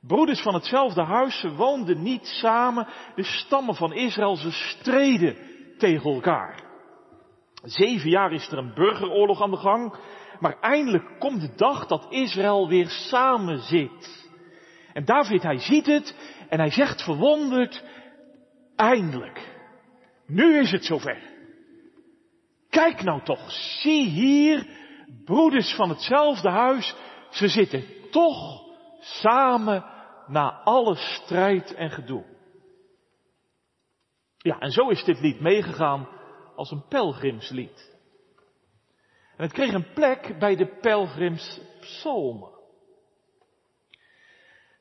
Broeders 0.00 0.42
van 0.42 0.54
hetzelfde 0.54 1.02
huis, 1.02 1.40
ze 1.40 1.54
woonden 1.54 2.02
niet 2.02 2.26
samen, 2.26 2.88
de 3.14 3.24
stammen 3.24 3.74
van 3.74 3.92
Israël, 3.92 4.36
ze 4.36 4.50
streden 4.50 5.36
tegen 5.78 6.14
elkaar. 6.14 6.62
Zeven 7.62 8.10
jaar 8.10 8.32
is 8.32 8.50
er 8.50 8.58
een 8.58 8.74
burgeroorlog 8.74 9.42
aan 9.42 9.50
de 9.50 9.56
gang, 9.56 9.94
maar 10.38 10.60
eindelijk 10.60 11.18
komt 11.18 11.40
de 11.40 11.54
dag 11.54 11.86
dat 11.86 12.06
Israël 12.08 12.68
weer 12.68 12.88
samen 12.88 13.58
zit. 13.58 14.28
En 14.92 15.04
David, 15.04 15.42
hij 15.42 15.58
ziet 15.58 15.86
het 15.86 16.16
en 16.48 16.58
hij 16.58 16.70
zegt 16.70 17.02
verwonderd, 17.02 17.84
eindelijk. 18.76 19.49
Nu 20.30 20.58
is 20.58 20.70
het 20.70 20.84
zover. 20.84 21.22
Kijk 22.68 23.02
nou 23.02 23.22
toch, 23.22 23.50
zie 23.50 24.08
hier, 24.08 24.66
broeders 25.24 25.74
van 25.74 25.88
hetzelfde 25.88 26.50
huis, 26.50 26.94
ze 27.30 27.48
zitten 27.48 27.84
toch 28.10 28.62
samen 29.00 29.84
na 30.26 30.60
alle 30.64 30.96
strijd 30.96 31.74
en 31.74 31.90
gedoe. 31.90 32.24
Ja, 34.36 34.58
en 34.58 34.70
zo 34.70 34.88
is 34.88 35.04
dit 35.04 35.20
lied 35.20 35.40
meegegaan 35.40 36.08
als 36.56 36.70
een 36.70 36.86
pelgrimslied. 36.88 37.98
En 39.36 39.44
het 39.44 39.52
kreeg 39.52 39.72
een 39.72 39.92
plek 39.92 40.38
bij 40.38 40.56
de 40.56 40.66
pelgrimspsalmen. 40.80 42.58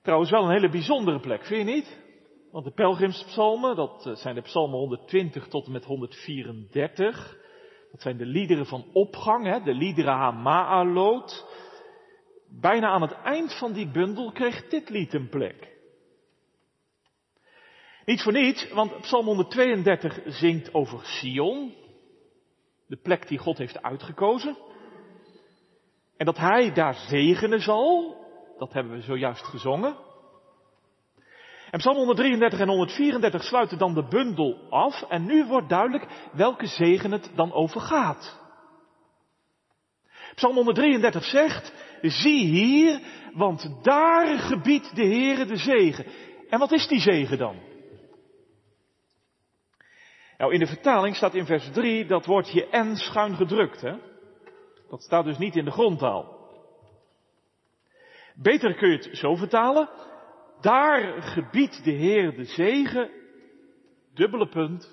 Trouwens 0.02 0.32
wel 0.32 0.44
een 0.44 0.54
hele 0.54 0.70
bijzondere 0.70 1.20
plek, 1.20 1.46
vind 1.46 1.68
je 1.68 1.74
niet? 1.74 2.09
Want 2.52 2.66
de 2.66 2.72
pelgrimspsalmen, 2.72 3.76
dat 3.76 4.06
eh, 4.06 4.16
zijn 4.16 4.36
de 4.36 4.42
psalmen 4.42 4.80
120 4.80 5.48
tot 5.48 5.66
en 5.66 5.72
met 5.72 5.86
134. 5.86 7.38
Dat 7.92 8.02
zijn 8.02 8.18
de 8.18 8.26
liederen 8.26 8.66
van 8.66 8.86
opgang, 8.94 9.46
hè, 9.46 9.64
de 9.64 9.74
liederen 9.74 10.14
Hama'alot. 10.14 11.48
Bijna 12.62 12.88
aan 12.88 13.02
het 13.02 13.12
eind 13.12 13.58
van 13.58 13.74
die 13.74 13.92
bundel 13.92 14.32
kreeg 14.32 14.68
dit 14.68 14.90
lied 14.90 15.14
een 15.14 15.30
plek. 15.30 15.78
Niet 18.06 18.22
voor 18.22 18.34
niets, 18.34 18.72
want 18.72 19.02
Psalm 19.02 19.26
132 19.26 20.20
zingt 20.26 20.74
over 20.74 21.06
Sion, 21.06 21.74
de 22.88 22.98
plek 22.98 23.28
die 23.28 23.38
God 23.38 23.58
heeft 23.58 23.82
uitgekozen. 23.82 24.58
En 26.18 26.26
dat 26.26 26.38
hij 26.38 26.74
daar 26.74 26.94
zegenen 26.94 27.62
zal, 27.62 28.18
dat 28.58 28.74
hebben 28.74 28.94
we 28.94 29.02
zojuist 29.02 29.44
gezongen. 29.44 30.09
En 31.72 31.80
Psalm 31.80 31.96
133 31.96 32.60
en 32.60 32.68
134 32.68 33.44
sluiten 33.44 33.78
dan 33.78 33.94
de 33.94 34.08
bundel 34.08 34.68
af 34.70 35.02
en 35.02 35.26
nu 35.26 35.46
wordt 35.46 35.70
duidelijk 35.70 36.30
welke 36.34 36.66
zegen 36.66 37.12
het 37.12 37.32
dan 37.36 37.54
over 37.54 37.82
gaat. 37.82 38.40
Psalm 40.36 40.56
133 40.56 41.24
zegt, 41.24 41.74
zie 42.02 42.46
hier, 42.46 43.02
want 43.34 43.84
daar 43.84 44.40
gebiedt 44.40 44.96
de 44.96 45.06
Heere 45.06 45.46
de 45.46 45.58
zegen. 45.58 46.06
En 46.50 46.60
wat 46.60 46.72
is 46.72 46.88
die 46.88 47.00
zegen 47.00 47.38
dan? 47.38 47.56
Nou, 50.38 50.54
in 50.54 50.60
de 50.60 50.68
vertaling 50.68 51.16
staat 51.16 51.34
in 51.34 51.46
vers 51.46 51.70
3 51.72 52.06
dat 52.06 52.26
woordje 52.26 52.68
en 52.70 52.96
schuin 52.96 53.36
gedrukt. 53.36 53.82
Hè? 53.82 53.96
Dat 54.90 55.04
staat 55.04 55.26
dus 55.26 55.38
niet 55.38 55.56
in 55.56 55.66
de 55.66 55.72
grondtaal. 55.72 56.38
Beter 58.36 58.76
kun 58.76 58.90
je 58.90 58.98
het 58.98 59.18
zo 59.18 59.36
vertalen. 59.36 59.90
Daar 60.62 61.22
gebiedt 61.22 61.84
de 61.84 61.92
Heer 61.92 62.36
de 62.36 62.46
zegen, 62.46 63.10
dubbele 64.14 64.50
punt, 64.50 64.92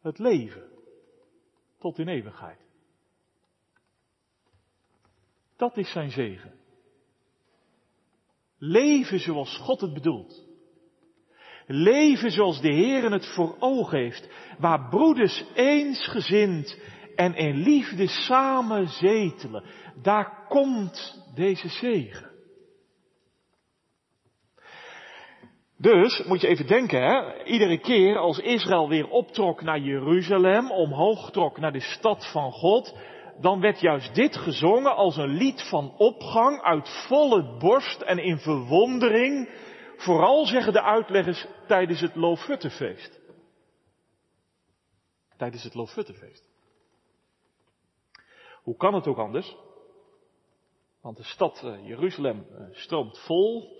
het 0.00 0.18
leven 0.18 0.68
tot 1.78 1.98
in 1.98 2.08
eeuwigheid. 2.08 2.60
Dat 5.56 5.76
is 5.76 5.92
zijn 5.92 6.10
zegen. 6.10 6.54
Leven 8.58 9.20
zoals 9.20 9.56
God 9.56 9.80
het 9.80 9.92
bedoelt. 9.92 10.46
Leven 11.66 12.30
zoals 12.30 12.60
de 12.60 12.72
Heer 12.72 13.10
het 13.10 13.26
voor 13.34 13.56
ogen 13.58 13.98
heeft, 13.98 14.28
waar 14.58 14.88
broeders 14.88 15.44
eensgezind 15.54 16.80
en 17.16 17.34
in 17.34 17.56
liefde 17.56 18.06
samen 18.06 18.88
zetelen. 18.88 19.64
Daar 20.02 20.46
komt 20.48 21.24
deze 21.34 21.68
zegen. 21.68 22.27
Dus 25.80 26.24
moet 26.24 26.40
je 26.40 26.46
even 26.46 26.66
denken, 26.66 27.02
hè? 27.02 27.44
iedere 27.44 27.78
keer 27.78 28.16
als 28.16 28.38
Israël 28.38 28.88
weer 28.88 29.08
optrok 29.08 29.62
naar 29.62 29.78
Jeruzalem, 29.78 30.70
omhoog 30.70 31.30
trok 31.30 31.58
naar 31.58 31.72
de 31.72 31.80
stad 31.80 32.30
van 32.30 32.52
God, 32.52 32.94
dan 33.40 33.60
werd 33.60 33.80
juist 33.80 34.14
dit 34.14 34.36
gezongen 34.36 34.96
als 34.96 35.16
een 35.16 35.36
lied 35.36 35.62
van 35.62 35.94
opgang 35.96 36.62
uit 36.62 37.04
volle 37.06 37.58
borst 37.58 38.00
en 38.00 38.18
in 38.18 38.38
verwondering, 38.38 39.48
vooral 39.96 40.46
zeggen 40.46 40.72
de 40.72 40.82
uitleggers 40.82 41.46
tijdens 41.66 42.00
het 42.00 42.14
Loofhuttenfeest. 42.14 43.20
Tijdens 45.36 45.62
het 45.62 45.74
Loofhuttenfeest. 45.74 46.48
Hoe 48.62 48.76
kan 48.76 48.94
het 48.94 49.06
ook 49.06 49.18
anders? 49.18 49.56
Want 51.02 51.16
de 51.16 51.24
stad 51.24 51.62
eh, 51.64 51.86
Jeruzalem 51.86 52.46
eh, 52.50 52.66
stroomt 52.72 53.18
vol, 53.18 53.76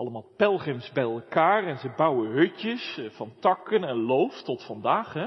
allemaal 0.00 0.26
pelgrims 0.36 0.92
bij 0.92 1.02
elkaar 1.02 1.64
en 1.64 1.78
ze 1.78 1.92
bouwen 1.96 2.30
hutjes 2.30 2.98
eh, 2.98 3.10
van 3.10 3.32
takken 3.40 3.84
en 3.84 3.96
loof 3.96 4.42
tot 4.42 4.64
vandaag. 4.64 5.12
Hè? 5.12 5.26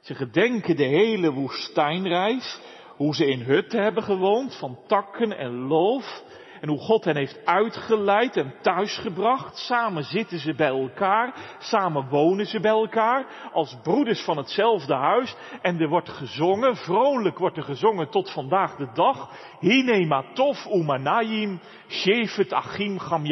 Ze 0.00 0.14
gedenken 0.14 0.76
de 0.76 0.84
hele 0.84 1.32
woestijnreis, 1.32 2.60
hoe 2.96 3.14
ze 3.14 3.26
in 3.26 3.40
hutten 3.40 3.82
hebben 3.82 4.02
gewoond 4.02 4.58
van 4.58 4.78
takken 4.86 5.38
en 5.38 5.66
loof. 5.66 6.22
En 6.66 6.72
hoe 6.72 6.80
God 6.80 7.04
hen 7.04 7.16
heeft 7.16 7.44
uitgeleid 7.44 8.36
en 8.36 8.54
thuisgebracht. 8.62 9.56
Samen 9.56 10.02
zitten 10.04 10.38
ze 10.38 10.54
bij 10.54 10.68
elkaar. 10.68 11.56
Samen 11.58 12.08
wonen 12.08 12.46
ze 12.46 12.60
bij 12.60 12.70
elkaar. 12.70 13.50
Als 13.52 13.76
broeders 13.82 14.24
van 14.24 14.36
hetzelfde 14.36 14.94
huis. 14.94 15.36
En 15.62 15.80
er 15.80 15.88
wordt 15.88 16.08
gezongen. 16.08 16.76
Vrolijk 16.76 17.38
wordt 17.38 17.56
er 17.56 17.62
gezongen 17.62 18.10
tot 18.10 18.32
vandaag 18.32 18.76
de 18.76 18.88
dag. 18.92 19.30
Hine 19.60 20.06
matov 20.06 20.66
umanayim. 20.66 21.60
Shevet 21.88 22.52
achim 22.52 22.98
gam 22.98 23.26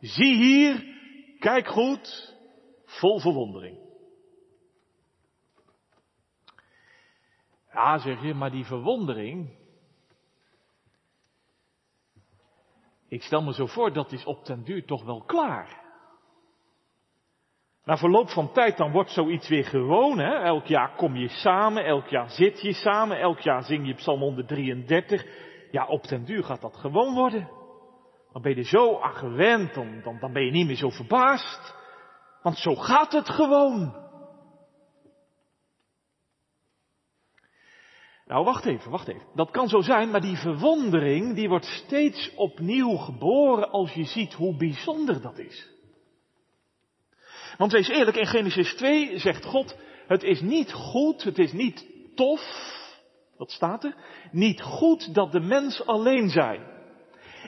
Zie 0.00 0.36
hier. 0.36 0.84
Kijk 1.38 1.68
goed. 1.68 2.34
Vol 2.84 3.20
verwondering. 3.20 3.78
Ja, 7.72 7.98
zeg 7.98 8.22
je, 8.22 8.34
maar 8.34 8.50
die 8.50 8.64
verwondering, 8.64 9.57
Ik 13.08 13.22
stel 13.22 13.42
me 13.42 13.52
zo 13.52 13.66
voor, 13.66 13.92
dat 13.92 14.12
is 14.12 14.24
op 14.24 14.44
ten 14.44 14.64
duur 14.64 14.84
toch 14.84 15.04
wel 15.04 15.22
klaar. 15.22 15.86
Na 17.84 17.96
verloop 17.96 18.28
van 18.28 18.52
tijd 18.52 18.76
dan 18.76 18.92
wordt 18.92 19.10
zoiets 19.10 19.48
weer 19.48 19.64
gewoon. 19.64 20.18
Hè? 20.18 20.34
Elk 20.34 20.66
jaar 20.66 20.96
kom 20.96 21.16
je 21.16 21.28
samen, 21.28 21.84
elk 21.84 22.06
jaar 22.06 22.30
zit 22.30 22.60
je 22.60 22.72
samen, 22.72 23.20
elk 23.20 23.38
jaar 23.38 23.62
zing 23.62 23.86
je 23.86 23.94
Psalm 23.94 24.20
133. 24.20 25.26
Ja, 25.70 25.86
op 25.86 26.02
ten 26.02 26.24
duur 26.24 26.44
gaat 26.44 26.60
dat 26.60 26.76
gewoon 26.76 27.14
worden. 27.14 27.48
Dan 28.32 28.42
ben 28.42 28.50
je 28.50 28.58
er 28.58 28.64
zo 28.64 29.00
aan 29.00 29.14
gewend, 29.14 29.74
dan, 29.74 30.00
dan, 30.02 30.18
dan 30.18 30.32
ben 30.32 30.44
je 30.44 30.50
niet 30.50 30.66
meer 30.66 30.76
zo 30.76 30.90
verbaasd. 30.90 31.74
Want 32.42 32.56
zo 32.56 32.74
gaat 32.74 33.12
het 33.12 33.28
gewoon. 33.28 34.07
Nou, 38.28 38.44
wacht 38.44 38.64
even, 38.64 38.90
wacht 38.90 39.08
even. 39.08 39.26
Dat 39.34 39.50
kan 39.50 39.68
zo 39.68 39.80
zijn, 39.80 40.10
maar 40.10 40.20
die 40.20 40.36
verwondering, 40.36 41.34
die 41.34 41.48
wordt 41.48 41.64
steeds 41.64 42.34
opnieuw 42.34 42.96
geboren 42.96 43.70
als 43.70 43.92
je 43.92 44.04
ziet 44.04 44.34
hoe 44.34 44.56
bijzonder 44.56 45.20
dat 45.20 45.38
is. 45.38 45.68
Want 47.56 47.72
wees 47.72 47.88
eerlijk, 47.88 48.16
in 48.16 48.26
Genesis 48.26 48.74
2 48.74 49.18
zegt 49.18 49.44
God, 49.44 49.76
het 50.06 50.22
is 50.22 50.40
niet 50.40 50.72
goed, 50.72 51.22
het 51.22 51.38
is 51.38 51.52
niet 51.52 51.86
tof, 52.14 52.40
dat 53.36 53.50
staat 53.50 53.84
er, 53.84 53.94
niet 54.32 54.62
goed 54.62 55.14
dat 55.14 55.32
de 55.32 55.40
mens 55.40 55.86
alleen 55.86 56.28
zij. 56.28 56.60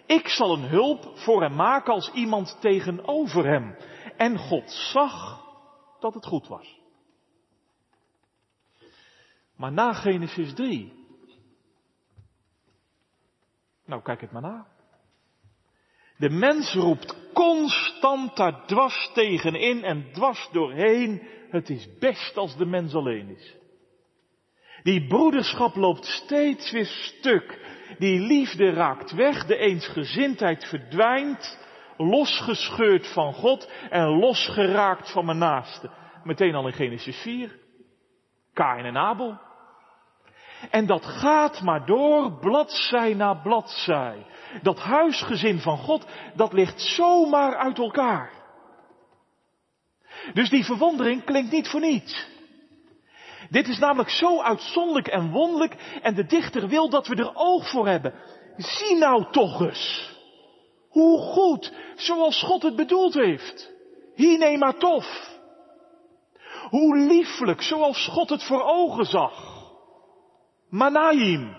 Ik 0.07 0.29
zal 0.29 0.53
een 0.53 0.69
hulp 0.69 1.11
voor 1.15 1.43
hem 1.43 1.55
maken 1.55 1.93
als 1.93 2.11
iemand 2.13 2.57
tegenover 2.61 3.47
hem. 3.47 3.77
En 4.17 4.39
God 4.39 4.71
zag 4.71 5.45
dat 6.01 6.15
het 6.15 6.27
goed 6.27 6.49
was. 6.49 6.80
Maar 9.61 9.73
na 9.73 9.93
Genesis 9.93 10.55
3. 10.55 10.93
Nou, 13.87 14.03
kijk 14.03 14.21
het 14.21 14.33
maar 14.33 14.43
na. 14.43 14.67
De 16.17 16.31
mens 16.31 16.75
roept 16.75 17.33
constant 17.33 18.37
daar 18.37 18.67
dwars 18.67 19.11
tegenin 19.15 19.85
en 19.85 20.13
dwars 20.13 20.49
doorheen. 20.53 21.23
Het 21.51 21.71
is 21.71 21.99
best 21.99 22.37
als 22.37 22.57
de 22.57 22.67
mens 22.67 22.95
alleen 22.95 23.29
is. 23.29 23.57
Die 24.83 25.07
broederschap 25.07 25.77
loopt 25.77 26.05
steeds 26.05 26.71
weer 26.71 26.87
stuk. 26.87 27.59
Die 27.99 28.21
liefde 28.21 28.71
raakt 28.71 29.13
weg, 29.13 29.47
de 29.47 29.57
eensgezindheid 29.57 30.65
verdwijnt, 30.65 31.59
losgescheurd 31.97 33.13
van 33.13 33.35
God 33.35 33.71
en 33.91 34.07
losgeraakt 34.07 35.13
van 35.13 35.25
mijn 35.25 35.39
naaste. 35.39 35.91
Meteen 36.25 36.55
al 36.55 36.67
in 36.67 36.73
Genesis 36.73 37.17
4. 37.17 37.59
Kain 38.53 38.85
en 38.85 38.97
Abel. 38.97 39.49
En 40.71 40.87
dat 40.87 41.07
gaat 41.07 41.61
maar 41.61 41.87
door, 41.87 42.39
bladzij 42.39 43.15
na 43.15 43.35
bladzij. 43.35 44.27
Dat 44.63 44.79
huisgezin 44.79 45.61
van 45.61 45.79
God, 45.79 46.07
dat 46.35 46.53
ligt 46.53 46.81
zomaar 46.81 47.57
uit 47.57 47.79
elkaar. 47.79 48.31
Dus 50.33 50.51
die 50.51 50.65
verwondering 50.65 51.25
klinkt 51.25 51.51
niet 51.53 51.69
voor 51.69 51.81
niets. 51.81 52.29
Dit 53.51 53.69
is 53.69 53.79
namelijk 53.79 54.11
zo 54.11 54.41
uitzonderlijk 54.41 55.09
en 55.09 55.31
wonderlijk 55.31 55.99
en 56.03 56.15
de 56.15 56.27
dichter 56.27 56.69
wil 56.69 56.91
dat 56.91 57.07
we 57.07 57.15
er 57.15 57.35
oog 57.35 57.71
voor 57.71 57.89
hebben. 57.89 58.15
Zie 58.57 58.97
nou 58.97 59.25
toch 59.31 59.61
eens. 59.61 60.19
Hoe 60.89 61.19
goed, 61.19 61.73
zoals 61.97 62.43
God 62.43 62.63
het 62.63 62.77
bedoeld 62.77 63.15
heeft. 63.15 63.71
tof. 64.79 65.39
Hoe 66.69 66.97
lieflijk, 66.97 67.63
zoals 67.63 68.07
God 68.07 68.31
het 68.31 68.43
voor 68.43 68.63
ogen 68.63 69.05
zag. 69.05 69.60
Manaim. 70.71 71.57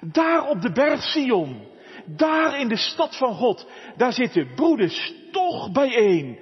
Daar 0.00 0.48
op 0.48 0.60
de 0.60 0.72
berg 0.72 1.02
Sion, 1.02 1.68
daar 2.06 2.60
in 2.60 2.68
de 2.68 2.76
stad 2.76 3.16
van 3.16 3.34
God, 3.34 3.70
daar 3.96 4.12
zitten 4.12 4.54
broeders 4.54 5.14
toch 5.32 5.72
bijeen, 5.72 6.38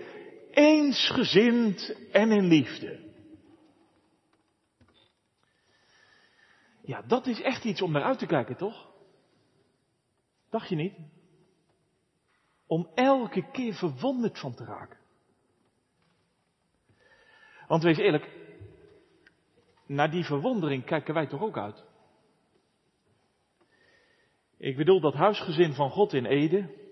eensgezind 0.50 1.96
en 2.12 2.30
in 2.30 2.44
liefde. 2.46 3.02
Ja, 6.82 7.02
dat 7.02 7.26
is 7.26 7.40
echt 7.40 7.64
iets 7.64 7.82
om 7.82 7.92
naar 7.92 8.02
uit 8.02 8.18
te 8.18 8.26
kijken, 8.26 8.56
toch? 8.56 8.92
Dacht 10.50 10.68
je 10.68 10.76
niet? 10.76 10.94
Om 12.66 12.90
elke 12.94 13.50
keer 13.50 13.75
verwonderd 13.75 14.38
van 14.38 14.54
te 14.54 14.64
raken. 14.64 14.99
Want 17.68 17.82
wees 17.82 17.99
eerlijk, 17.99 18.28
naar 19.86 20.10
die 20.10 20.24
verwondering 20.24 20.84
kijken 20.84 21.14
wij 21.14 21.26
toch 21.26 21.40
ook 21.40 21.58
uit? 21.58 21.84
Ik 24.56 24.76
bedoel 24.76 25.00
dat 25.00 25.14
huisgezin 25.14 25.74
van 25.74 25.90
God 25.90 26.12
in 26.12 26.24
Ede 26.24 26.82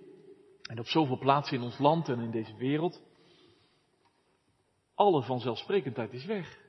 en 0.63 0.79
op 0.79 0.87
zoveel 0.87 1.19
plaatsen 1.19 1.57
in 1.57 1.63
ons 1.63 1.79
land 1.79 2.09
en 2.09 2.21
in 2.21 2.31
deze 2.31 2.57
wereld. 2.57 3.03
Alle 4.95 5.23
vanzelfsprekendheid 5.23 6.13
is 6.13 6.25
weg. 6.25 6.61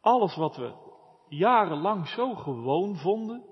Alles 0.00 0.36
wat 0.36 0.56
we 0.56 0.74
jarenlang 1.28 2.08
zo 2.08 2.34
gewoon 2.34 2.96
vonden, 2.96 3.44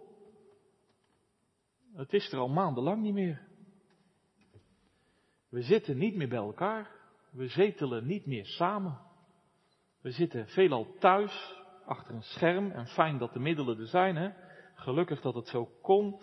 het 1.94 2.12
is 2.12 2.32
er 2.32 2.38
al 2.38 2.48
maandenlang 2.48 3.02
niet 3.02 3.14
meer. 3.14 3.48
We 5.48 5.62
zitten 5.62 5.98
niet 5.98 6.14
meer 6.16 6.28
bij 6.28 6.38
elkaar. 6.38 6.90
We 7.30 7.48
zetelen 7.48 8.06
niet 8.06 8.26
meer 8.26 8.46
samen. 8.46 8.98
We 10.02 10.10
zitten 10.10 10.48
veelal 10.48 10.86
thuis, 10.98 11.56
achter 11.86 12.14
een 12.14 12.22
scherm. 12.22 12.70
En 12.70 12.86
fijn 12.86 13.18
dat 13.18 13.32
de 13.32 13.38
middelen 13.38 13.78
er 13.78 13.86
zijn, 13.86 14.16
hè. 14.16 14.30
Gelukkig 14.74 15.20
dat 15.20 15.34
het 15.34 15.48
zo 15.48 15.68
kon. 15.82 16.22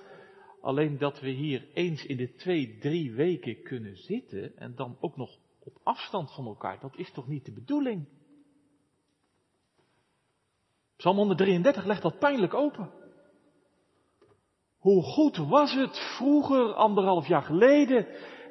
Alleen 0.62 0.98
dat 0.98 1.20
we 1.20 1.30
hier 1.30 1.68
eens 1.74 2.06
in 2.06 2.18
de 2.18 2.34
twee, 2.34 2.78
drie 2.78 3.14
weken 3.14 3.64
kunnen 3.64 3.98
zitten 3.98 4.58
en 4.58 4.76
dan 4.76 4.98
ook 5.00 5.18
nog 5.18 5.38
op 5.60 5.80
afstand 5.84 6.34
van 6.34 6.46
elkaar, 6.46 6.80
dat 6.80 6.98
is 6.98 7.12
toch 7.12 7.28
niet 7.28 7.46
de 7.46 7.54
bedoeling? 7.54 8.08
Psalm 10.96 11.18
133 11.18 11.86
legt 11.86 12.02
dat 12.02 12.20
pijnlijk 12.20 12.54
open. 12.54 12.92
Hoe 14.78 15.04
goed 15.04 15.38
was 15.38 15.74
het 15.74 15.98
vroeger, 15.98 16.74
anderhalf 16.74 17.28
jaar 17.28 17.42
geleden, 17.42 18.08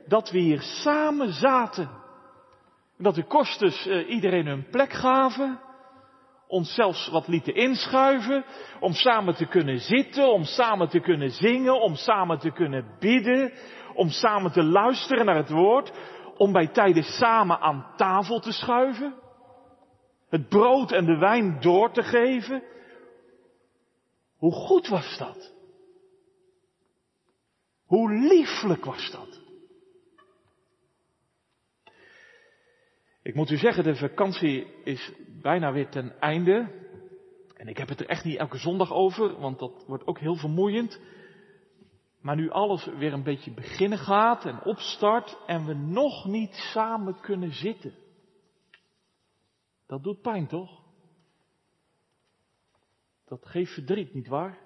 dat 0.07 0.31
we 0.31 0.39
hier 0.39 0.61
samen 0.61 1.33
zaten. 1.33 2.05
Dat 2.99 3.15
de 3.15 3.27
kosters 3.27 3.87
uh, 3.87 4.11
iedereen 4.11 4.47
hun 4.47 4.69
plek 4.71 4.93
gaven. 4.93 5.61
Ons 6.49 6.75
zelfs 6.75 7.09
wat 7.09 7.29
lieten 7.29 7.55
inschuiven. 7.55 8.45
Om 8.81 8.93
samen 8.93 9.35
te 9.35 9.47
kunnen 9.47 9.79
zitten, 9.79 10.33
om 10.33 10.45
samen 10.45 10.89
te 10.89 11.01
kunnen 11.01 11.31
zingen, 11.31 11.81
om 11.81 11.95
samen 11.95 12.39
te 12.39 12.51
kunnen 12.51 12.97
bidden. 12.99 13.53
Om 13.95 14.09
samen 14.09 14.53
te 14.53 14.63
luisteren 14.63 15.27
naar 15.27 15.37
het 15.37 15.51
woord. 15.51 15.93
Om 16.37 16.53
bij 16.53 16.67
tijden 16.67 17.03
samen 17.03 17.59
aan 17.59 17.87
tafel 17.97 18.41
te 18.41 18.53
schuiven. 18.53 19.15
Het 20.29 20.49
brood 20.49 20.93
en 20.93 21.05
de 21.05 21.19
wijn 21.19 21.61
door 21.61 21.93
te 21.93 22.03
geven. 22.03 22.63
Hoe 24.37 24.53
goed 24.53 24.89
was 24.89 25.19
dat? 25.19 25.55
Hoe 27.87 28.13
lieflijk 28.13 28.85
was 28.85 29.11
dat? 29.11 29.46
Ik 33.27 33.35
moet 33.35 33.51
u 33.51 33.57
zeggen, 33.57 33.85
de 33.85 33.97
vakantie 33.97 34.67
is 34.85 35.13
bijna 35.43 35.73
weer 35.73 35.89
ten 35.89 36.21
einde. 36.21 36.85
En 37.57 37.69
ik 37.69 37.77
heb 37.77 37.89
het 37.89 38.01
er 38.01 38.07
echt 38.07 38.25
niet 38.25 38.39
elke 38.39 38.57
zondag 38.57 38.93
over, 38.93 39.41
want 39.41 39.59
dat 39.59 39.85
wordt 39.87 40.07
ook 40.07 40.19
heel 40.19 40.37
vermoeiend. 40.37 41.01
Maar 42.21 42.37
nu 42.37 42.51
alles 42.51 42.85
weer 42.85 43.13
een 43.13 43.23
beetje 43.23 43.55
beginnen 43.55 43.99
gaat 43.99 44.45
en 44.45 44.65
opstart 44.65 45.39
en 45.47 45.67
we 45.67 45.75
nog 45.75 46.25
niet 46.25 46.55
samen 46.55 47.21
kunnen 47.21 47.53
zitten. 47.53 47.95
Dat 49.87 50.03
doet 50.03 50.21
pijn 50.21 50.47
toch? 50.47 50.83
Dat 53.25 53.47
geeft 53.47 53.73
verdriet, 53.73 54.15
niet 54.15 54.29
waar? 54.29 54.59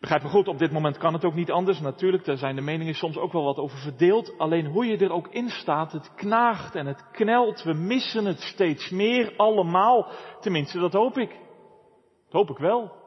Begrijp 0.00 0.22
me 0.22 0.28
goed, 0.28 0.48
op 0.48 0.58
dit 0.58 0.72
moment 0.72 0.98
kan 0.98 1.12
het 1.12 1.24
ook 1.24 1.34
niet 1.34 1.50
anders. 1.50 1.80
Natuurlijk, 1.80 2.24
daar 2.24 2.36
zijn 2.36 2.54
de 2.56 2.62
meningen 2.62 2.94
soms 2.94 3.16
ook 3.16 3.32
wel 3.32 3.44
wat 3.44 3.56
over 3.56 3.78
verdeeld. 3.78 4.38
Alleen 4.38 4.66
hoe 4.66 4.86
je 4.86 4.96
er 4.96 5.12
ook 5.12 5.28
in 5.28 5.48
staat, 5.48 5.92
het 5.92 6.14
knaagt 6.14 6.74
en 6.74 6.86
het 6.86 7.10
knelt. 7.10 7.62
We 7.62 7.72
missen 7.72 8.24
het 8.24 8.40
steeds 8.40 8.90
meer, 8.90 9.36
allemaal. 9.36 10.10
Tenminste, 10.40 10.78
dat 10.78 10.92
hoop 10.92 11.18
ik. 11.18 11.30
Dat 12.24 12.32
hoop 12.32 12.50
ik 12.50 12.58
wel. 12.58 13.04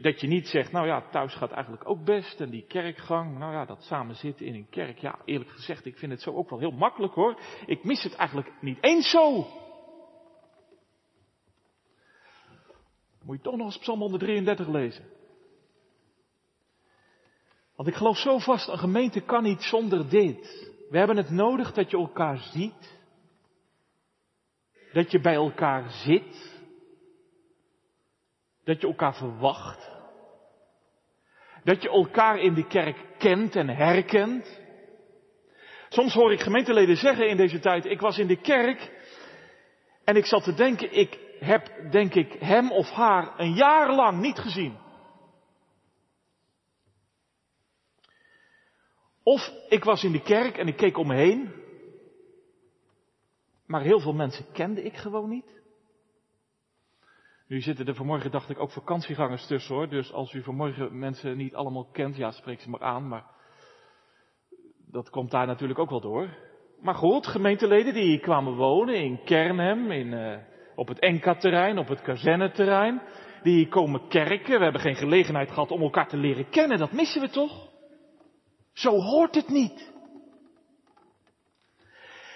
Dat 0.00 0.20
je 0.20 0.26
niet 0.26 0.48
zegt, 0.48 0.72
nou 0.72 0.86
ja, 0.86 1.08
thuis 1.10 1.34
gaat 1.34 1.50
eigenlijk 1.50 1.88
ook 1.88 2.04
best. 2.04 2.40
En 2.40 2.50
die 2.50 2.66
kerkgang, 2.66 3.38
nou 3.38 3.52
ja, 3.52 3.64
dat 3.64 3.82
samen 3.82 4.14
zitten 4.14 4.46
in 4.46 4.54
een 4.54 4.68
kerk. 4.70 4.98
Ja, 4.98 5.18
eerlijk 5.24 5.50
gezegd, 5.50 5.86
ik 5.86 5.98
vind 5.98 6.12
het 6.12 6.22
zo 6.22 6.34
ook 6.34 6.50
wel 6.50 6.58
heel 6.58 6.70
makkelijk 6.70 7.14
hoor. 7.14 7.40
Ik 7.66 7.84
mis 7.84 8.02
het 8.02 8.14
eigenlijk 8.14 8.52
niet 8.60 8.78
eens 8.80 9.10
zo. 9.10 9.46
Moet 13.30 13.38
je 13.38 13.44
toch 13.44 13.56
nog 13.56 13.66
eens 13.66 13.78
Psalm 13.78 14.00
133 14.00 14.68
lezen. 14.68 15.04
Want 17.76 17.88
ik 17.88 17.94
geloof 17.94 18.16
zo 18.16 18.38
vast, 18.38 18.68
een 18.68 18.78
gemeente 18.78 19.20
kan 19.20 19.42
niet 19.42 19.62
zonder 19.62 20.08
dit. 20.08 20.70
We 20.88 20.98
hebben 20.98 21.16
het 21.16 21.30
nodig 21.30 21.72
dat 21.72 21.90
je 21.90 21.96
elkaar 21.96 22.38
ziet. 22.38 22.98
Dat 24.92 25.10
je 25.10 25.20
bij 25.20 25.34
elkaar 25.34 25.90
zit. 25.90 26.60
Dat 28.64 28.80
je 28.80 28.86
elkaar 28.86 29.14
verwacht. 29.14 29.90
Dat 31.64 31.82
je 31.82 31.88
elkaar 31.88 32.38
in 32.38 32.54
de 32.54 32.66
kerk 32.66 33.18
kent 33.18 33.56
en 33.56 33.68
herkent. 33.68 34.60
Soms 35.88 36.14
hoor 36.14 36.32
ik 36.32 36.40
gemeenteleden 36.40 36.96
zeggen 36.96 37.28
in 37.28 37.36
deze 37.36 37.58
tijd, 37.58 37.84
ik 37.84 38.00
was 38.00 38.18
in 38.18 38.26
de 38.26 38.40
kerk 38.40 38.90
en 40.04 40.16
ik 40.16 40.26
zat 40.26 40.44
te 40.44 40.54
denken, 40.54 40.92
ik 40.92 41.28
heb 41.40 41.90
denk 41.90 42.14
ik 42.14 42.32
hem 42.32 42.72
of 42.72 42.90
haar 42.90 43.40
een 43.40 43.54
jaar 43.54 43.94
lang 43.94 44.20
niet 44.20 44.38
gezien. 44.38 44.78
Of 49.22 49.52
ik 49.68 49.84
was 49.84 50.04
in 50.04 50.12
de 50.12 50.22
kerk 50.22 50.56
en 50.56 50.66
ik 50.66 50.76
keek 50.76 50.96
om 50.96 51.06
me 51.06 51.14
heen. 51.14 51.52
Maar 53.66 53.82
heel 53.82 54.00
veel 54.00 54.14
mensen 54.14 54.52
kende 54.52 54.82
ik 54.82 54.96
gewoon 54.96 55.28
niet. 55.28 55.60
Nu 57.46 57.60
zitten 57.60 57.86
er 57.86 57.94
vanmorgen, 57.94 58.30
dacht 58.30 58.50
ik, 58.50 58.58
ook 58.58 58.70
vakantiegangers 58.70 59.46
tussen 59.46 59.74
hoor. 59.74 59.88
Dus 59.88 60.12
als 60.12 60.32
u 60.32 60.42
vanmorgen 60.42 60.98
mensen 60.98 61.36
niet 61.36 61.54
allemaal 61.54 61.84
kent, 61.84 62.16
ja, 62.16 62.30
spreek 62.30 62.60
ze 62.60 62.70
maar 62.70 62.82
aan. 62.82 63.08
Maar 63.08 63.24
dat 64.86 65.10
komt 65.10 65.30
daar 65.30 65.46
natuurlijk 65.46 65.78
ook 65.78 65.90
wel 65.90 66.00
door. 66.00 66.36
Maar 66.80 66.94
goed, 66.94 67.26
gemeenteleden 67.26 67.94
die 67.94 68.20
kwamen 68.20 68.54
wonen 68.54 68.94
in 68.94 69.24
Kernhem, 69.24 69.90
in, 69.90 70.12
uh, 70.12 70.38
op 70.80 70.88
het 70.88 70.98
Enka-terrein, 70.98 71.78
op 71.78 71.88
het 71.88 72.02
kazerneterrein. 72.02 73.02
Die 73.42 73.68
komen 73.68 74.08
kerken. 74.08 74.58
We 74.58 74.62
hebben 74.62 74.80
geen 74.80 74.96
gelegenheid 74.96 75.50
gehad 75.50 75.70
om 75.70 75.82
elkaar 75.82 76.08
te 76.08 76.16
leren 76.16 76.48
kennen. 76.48 76.78
Dat 76.78 76.92
missen 76.92 77.20
we 77.20 77.28
toch? 77.28 77.68
Zo 78.72 78.90
hoort 78.90 79.34
het 79.34 79.48
niet. 79.48 79.92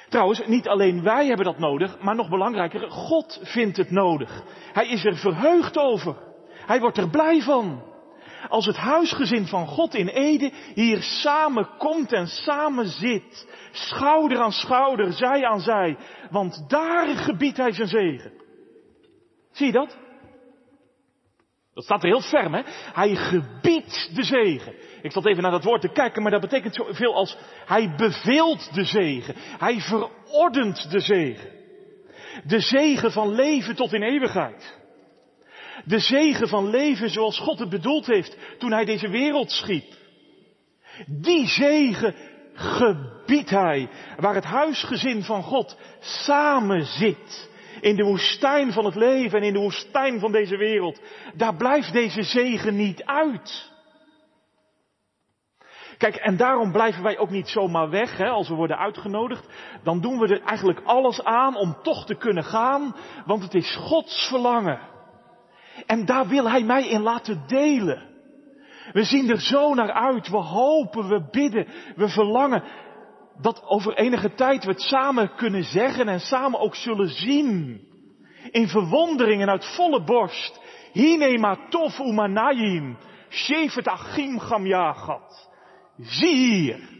Trouwens, 0.08 0.46
niet 0.46 0.68
alleen 0.68 1.02
wij 1.02 1.26
hebben 1.26 1.44
dat 1.44 1.58
nodig, 1.58 2.00
maar 2.00 2.14
nog 2.14 2.28
belangrijker, 2.28 2.90
God 2.90 3.40
vindt 3.42 3.76
het 3.76 3.90
nodig. 3.90 4.42
Hij 4.72 4.88
is 4.88 5.04
er 5.04 5.16
verheugd 5.16 5.78
over. 5.78 6.16
Hij 6.66 6.80
wordt 6.80 6.98
er 6.98 7.10
blij 7.10 7.40
van. 7.40 7.82
Als 8.48 8.66
het 8.66 8.76
huisgezin 8.76 9.46
van 9.46 9.66
God 9.66 9.94
in 9.94 10.08
Ede 10.08 10.52
hier 10.74 11.02
samen 11.02 11.68
komt 11.78 12.12
en 12.12 12.26
samen 12.26 12.86
zit, 12.86 13.48
schouder 13.72 14.38
aan 14.38 14.52
schouder, 14.52 15.12
zij 15.12 15.44
aan 15.44 15.60
zij, 15.60 15.96
want 16.30 16.64
daar 16.68 17.06
gebiedt 17.06 17.56
hij 17.56 17.72
zijn 17.72 17.88
zegen. 17.88 18.32
Zie 19.52 19.66
je 19.66 19.72
dat? 19.72 19.96
Dat 21.74 21.84
staat 21.84 22.02
er 22.02 22.08
heel 22.08 22.20
ferm, 22.20 22.54
hè? 22.54 22.62
Hij 22.92 23.14
gebiedt 23.14 24.10
de 24.14 24.22
zegen. 24.22 24.74
Ik 25.02 25.12
zat 25.12 25.26
even 25.26 25.42
naar 25.42 25.50
dat 25.50 25.64
woord 25.64 25.80
te 25.80 25.92
kijken, 25.92 26.22
maar 26.22 26.30
dat 26.30 26.40
betekent 26.40 26.74
zoveel 26.74 27.14
als 27.14 27.36
hij 27.66 27.94
beveelt 27.96 28.74
de 28.74 28.84
zegen. 28.84 29.34
Hij 29.36 29.80
verordent 29.80 30.90
de 30.90 31.00
zegen. 31.00 31.50
De 32.44 32.60
zegen 32.60 33.12
van 33.12 33.34
leven 33.34 33.76
tot 33.76 33.92
in 33.92 34.02
eeuwigheid. 34.02 34.82
De 35.84 35.98
zegen 35.98 36.48
van 36.48 36.70
leven 36.70 37.10
zoals 37.10 37.38
God 37.38 37.58
het 37.58 37.68
bedoeld 37.68 38.06
heeft 38.06 38.36
toen 38.58 38.72
hij 38.72 38.84
deze 38.84 39.08
wereld 39.08 39.50
schiep. 39.50 39.92
Die 41.06 41.46
zegen 41.46 42.14
gebiedt 42.54 43.50
hij, 43.50 43.88
waar 44.16 44.34
het 44.34 44.44
huisgezin 44.44 45.22
van 45.22 45.42
God 45.42 45.78
samen 46.00 46.84
zit. 46.84 47.52
In 47.80 47.96
de 47.96 48.04
woestijn 48.04 48.72
van 48.72 48.84
het 48.84 48.94
leven 48.94 49.38
en 49.38 49.46
in 49.46 49.52
de 49.52 49.58
woestijn 49.58 50.20
van 50.20 50.32
deze 50.32 50.56
wereld. 50.56 51.00
Daar 51.34 51.56
blijft 51.56 51.92
deze 51.92 52.22
zegen 52.22 52.76
niet 52.76 53.04
uit. 53.04 53.72
Kijk, 55.98 56.16
en 56.16 56.36
daarom 56.36 56.72
blijven 56.72 57.02
wij 57.02 57.18
ook 57.18 57.30
niet 57.30 57.48
zomaar 57.48 57.90
weg, 57.90 58.16
hè, 58.16 58.28
als 58.28 58.48
we 58.48 58.54
worden 58.54 58.78
uitgenodigd. 58.78 59.48
Dan 59.82 60.00
doen 60.00 60.18
we 60.18 60.28
er 60.28 60.42
eigenlijk 60.42 60.80
alles 60.84 61.24
aan 61.24 61.56
om 61.56 61.76
toch 61.82 62.06
te 62.06 62.14
kunnen 62.14 62.44
gaan, 62.44 62.96
want 63.26 63.42
het 63.42 63.54
is 63.54 63.76
Gods 63.76 64.28
verlangen. 64.28 64.93
En 65.86 66.04
daar 66.04 66.28
wil 66.28 66.50
Hij 66.50 66.62
mij 66.62 66.88
in 66.88 67.00
laten 67.00 67.42
delen. 67.46 68.12
We 68.92 69.04
zien 69.04 69.30
er 69.30 69.40
zo 69.40 69.74
naar 69.74 69.92
uit, 69.92 70.28
we 70.28 70.36
hopen, 70.36 71.08
we 71.08 71.28
bidden, 71.30 71.66
we 71.96 72.08
verlangen 72.08 72.62
dat 73.40 73.62
over 73.64 73.94
enige 73.94 74.34
tijd 74.34 74.64
we 74.64 74.70
het 74.70 74.80
samen 74.80 75.34
kunnen 75.34 75.64
zeggen 75.64 76.08
en 76.08 76.20
samen 76.20 76.60
ook 76.60 76.74
zullen 76.74 77.08
zien. 77.08 77.80
In 78.50 78.68
verwondering 78.68 79.42
en 79.42 79.48
uit 79.48 79.74
volle 79.74 80.04
borst. 80.04 80.60
Hinema 80.92 81.68
tof 81.68 81.98
umanayim, 81.98 82.96
shevet 83.28 83.88
achim 83.88 84.38
gam 84.38 84.66
jagat. 84.66 85.50
Zie 85.98 86.36
hier. 86.36 86.92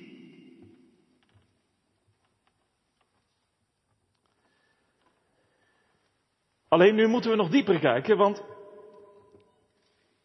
Alleen 6.69 6.95
nu 6.95 7.07
moeten 7.07 7.31
we 7.31 7.37
nog 7.37 7.49
dieper 7.49 7.79
kijken, 7.79 8.17
want 8.17 8.43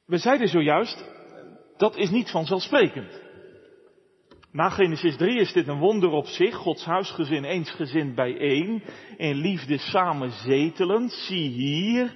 we 0.09 0.17
zeiden 0.17 0.47
zojuist, 0.47 1.05
dat 1.77 1.95
is 1.95 2.09
niet 2.09 2.31
vanzelfsprekend. 2.31 3.21
Na 4.51 4.69
Genesis 4.69 5.17
3 5.17 5.39
is 5.39 5.53
dit 5.53 5.67
een 5.67 5.79
wonder 5.79 6.09
op 6.09 6.25
zich. 6.25 6.55
Gods 6.55 6.85
huisgezin 6.85 7.43
eensgezind 7.43 8.15
bijeen. 8.15 8.83
In 9.17 9.35
liefde 9.35 9.77
samen 9.77 10.31
zetelend. 10.31 11.11
Zie 11.11 11.49
hier. 11.49 12.13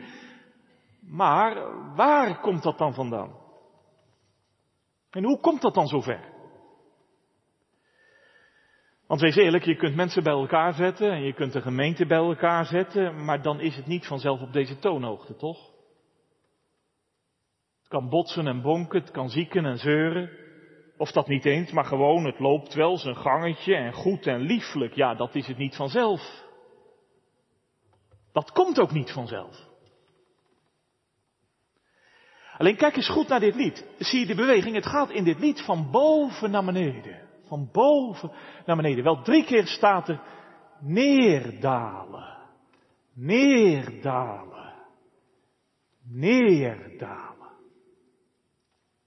Maar 1.02 1.56
waar 1.96 2.40
komt 2.40 2.64
dat 2.64 2.78
dan 2.78 2.94
vandaan? 2.94 3.36
En 5.10 5.24
hoe 5.24 5.40
komt 5.40 5.62
dat 5.62 5.74
dan 5.74 5.88
zover? 5.88 6.32
Want 9.08 9.22
wees 9.22 9.36
eerlijk, 9.36 9.64
je 9.64 9.76
kunt 9.76 9.96
mensen 9.96 10.24
bij 10.24 10.34
elkaar 10.34 10.74
zetten 10.74 11.12
en 11.12 11.24
je 11.24 11.34
kunt 11.34 11.54
de 11.54 11.62
gemeente 11.62 12.06
bij 12.06 12.18
elkaar 12.18 12.66
zetten, 12.66 13.26
maar 13.26 13.42
dan 13.42 13.60
is 13.60 13.76
het 13.76 13.86
niet 13.86 14.08
vanzelf 14.08 14.42
op 14.42 14.54
deze 14.54 14.80
toonhoogte, 14.80 15.36
toch? 15.36 15.73
Kan 17.94 18.10
botsen 18.10 18.48
en 18.48 18.62
bonken, 18.62 19.00
het 19.00 19.12
kan 19.12 19.30
zieken 19.30 19.66
en 19.66 19.78
zeuren. 19.78 20.30
Of 20.98 21.12
dat 21.12 21.28
niet 21.28 21.46
eens, 21.46 21.72
maar 21.72 21.86
gewoon, 21.86 22.26
het 22.26 22.40
loopt 22.40 22.74
wel 22.74 22.98
zijn 22.98 23.16
gangetje 23.16 23.76
en 23.76 23.94
goed 23.94 24.28
en 24.28 24.40
lieflijk. 24.40 24.94
Ja, 24.94 25.16
dat 25.16 25.36
is 25.36 25.48
het 25.48 25.58
niet 25.58 25.76
vanzelf. 25.76 26.44
Dat 28.32 28.52
komt 28.52 28.80
ook 28.80 28.92
niet 28.92 29.12
vanzelf. 29.12 29.68
Alleen 32.58 32.76
kijk 32.76 32.96
eens 32.96 33.10
goed 33.10 33.28
naar 33.28 33.40
dit 33.40 33.56
lied. 33.56 33.86
Zie 33.98 34.20
je 34.20 34.26
de 34.26 34.36
beweging? 34.36 34.76
Het 34.76 34.86
gaat 34.86 35.10
in 35.10 35.24
dit 35.24 35.40
lied 35.40 35.62
van 35.62 35.92
boven 35.92 36.52
naar 36.52 36.66
beneden. 36.66 37.22
Van 37.48 37.70
boven 37.72 38.32
naar 38.66 38.76
beneden. 38.76 39.04
Wel 39.04 39.22
drie 39.22 39.46
keer 39.46 39.68
staat 39.68 40.10
er 40.10 40.22
neerdalen. 40.80 42.38
Neerdalen. 43.14 44.74
Neerdalen. 46.04 47.33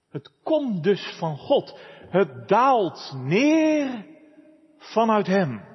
Het 0.09 0.31
komt 0.43 0.83
dus 0.83 1.17
van 1.17 1.37
God. 1.37 1.79
Het 2.09 2.47
daalt 2.47 3.13
neer 3.15 4.05
vanuit 4.77 5.27
Hem. 5.27 5.65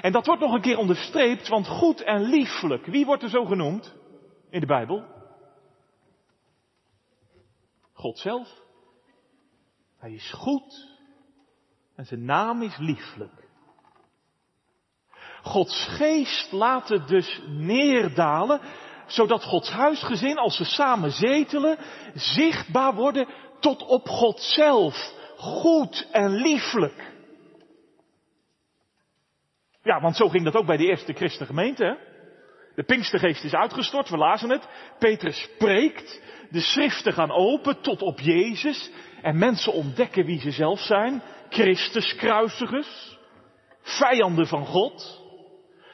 En 0.00 0.12
dat 0.12 0.26
wordt 0.26 0.42
nog 0.42 0.52
een 0.52 0.60
keer 0.60 0.78
onderstreept, 0.78 1.48
want 1.48 1.66
goed 1.66 2.02
en 2.02 2.20
lieflijk, 2.20 2.86
wie 2.86 3.06
wordt 3.06 3.22
er 3.22 3.28
zo 3.28 3.44
genoemd 3.44 3.94
in 4.50 4.60
de 4.60 4.66
Bijbel? 4.66 5.04
God 7.92 8.18
zelf. 8.18 8.60
Hij 9.98 10.12
is 10.12 10.32
goed 10.32 10.88
en 11.94 12.06
zijn 12.06 12.24
naam 12.24 12.62
is 12.62 12.76
lieflijk. 12.76 13.48
Gods 15.42 15.86
geest 15.88 16.52
laat 16.52 16.88
het 16.88 17.08
dus 17.08 17.42
neerdalen, 17.46 18.60
zodat 19.12 19.44
Gods 19.44 19.70
huisgezin, 19.70 20.38
als 20.38 20.56
ze 20.56 20.64
samen 20.64 21.10
zetelen, 21.10 21.78
zichtbaar 22.14 22.94
worden 22.94 23.28
tot 23.60 23.82
op 23.86 24.08
God 24.08 24.40
zelf. 24.40 25.12
Goed 25.36 26.08
en 26.12 26.30
lieflijk. 26.30 27.12
Ja, 29.82 30.00
want 30.00 30.16
zo 30.16 30.28
ging 30.28 30.44
dat 30.44 30.56
ook 30.56 30.66
bij 30.66 30.76
de 30.76 30.86
eerste 30.86 31.12
christengemeente. 31.12 31.84
Hè? 31.84 31.94
De 32.74 32.82
Pinkstergeest 32.82 33.44
is 33.44 33.54
uitgestort, 33.54 34.08
we 34.08 34.16
lazen 34.16 34.50
het. 34.50 34.68
Petrus 34.98 35.42
spreekt, 35.42 36.20
de 36.50 36.60
schriften 36.60 37.12
gaan 37.12 37.30
open 37.30 37.80
tot 37.80 38.02
op 38.02 38.20
Jezus. 38.20 38.90
En 39.22 39.38
mensen 39.38 39.72
ontdekken 39.72 40.24
wie 40.24 40.40
ze 40.40 40.50
zelf 40.50 40.80
zijn. 40.80 41.22
Christus 41.48 42.14
kruisigers. 42.14 43.18
Vijanden 43.82 44.46
van 44.46 44.66
God. 44.66 45.22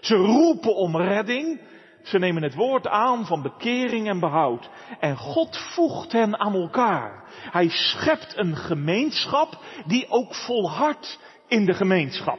Ze 0.00 0.14
roepen 0.14 0.74
om 0.74 0.96
redding. 0.96 1.60
Ze 2.08 2.18
nemen 2.18 2.42
het 2.42 2.54
woord 2.54 2.86
aan 2.86 3.26
van 3.26 3.42
bekering 3.42 4.08
en 4.08 4.20
behoud. 4.20 4.70
En 5.00 5.16
God 5.16 5.56
voegt 5.56 6.12
hen 6.12 6.38
aan 6.38 6.54
elkaar. 6.54 7.24
Hij 7.50 7.68
schept 7.68 8.36
een 8.36 8.56
gemeenschap 8.56 9.64
die 9.86 10.08
ook 10.08 10.34
volhardt 10.34 11.18
in 11.48 11.64
de 11.64 11.74
gemeenschap. 11.74 12.38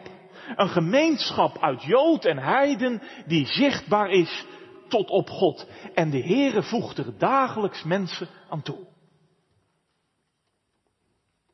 Een 0.55 0.69
gemeenschap 0.69 1.58
uit 1.58 1.84
Jood 1.84 2.25
en 2.25 2.38
Heiden 2.38 3.01
die 3.25 3.45
zichtbaar 3.45 4.10
is 4.10 4.45
tot 4.88 5.10
op 5.10 5.29
God. 5.29 5.67
En 5.93 6.10
de 6.10 6.23
Heere 6.23 6.63
voegt 6.63 6.97
er 6.97 7.17
dagelijks 7.17 7.84
mensen 7.84 8.27
aan 8.49 8.62
toe. 8.62 8.88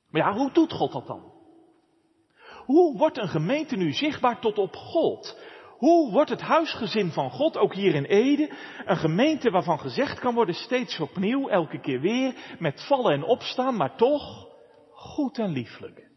Maar 0.10 0.22
ja, 0.22 0.34
hoe 0.34 0.52
doet 0.52 0.74
God 0.74 0.92
dat 0.92 1.08
dan? 1.08 1.34
Hoe 2.66 2.98
wordt 2.98 3.18
een 3.18 3.28
gemeente 3.28 3.76
nu 3.76 3.94
zichtbaar 3.94 4.40
tot 4.40 4.58
op 4.58 4.76
God? 4.76 5.38
Hoe 5.78 6.12
wordt 6.12 6.30
het 6.30 6.42
huisgezin 6.42 7.12
van 7.12 7.32
God, 7.32 7.58
ook 7.58 7.74
hier 7.74 7.96
in 7.96 8.04
Ede, 8.04 8.52
een 8.86 8.98
gemeente 8.98 9.50
waarvan 9.50 9.80
gezegd 9.80 10.20
kan 10.20 10.34
worden 10.34 10.56
steeds 10.56 11.00
opnieuw, 11.00 11.48
elke 11.50 11.80
keer 11.80 12.00
weer, 12.00 12.56
met 12.60 12.86
vallen 12.88 13.14
en 13.14 13.24
opstaan, 13.24 13.76
maar 13.76 13.96
toch 13.96 14.48
goed 14.92 15.38
en 15.38 15.50
lieflijk? 15.52 16.10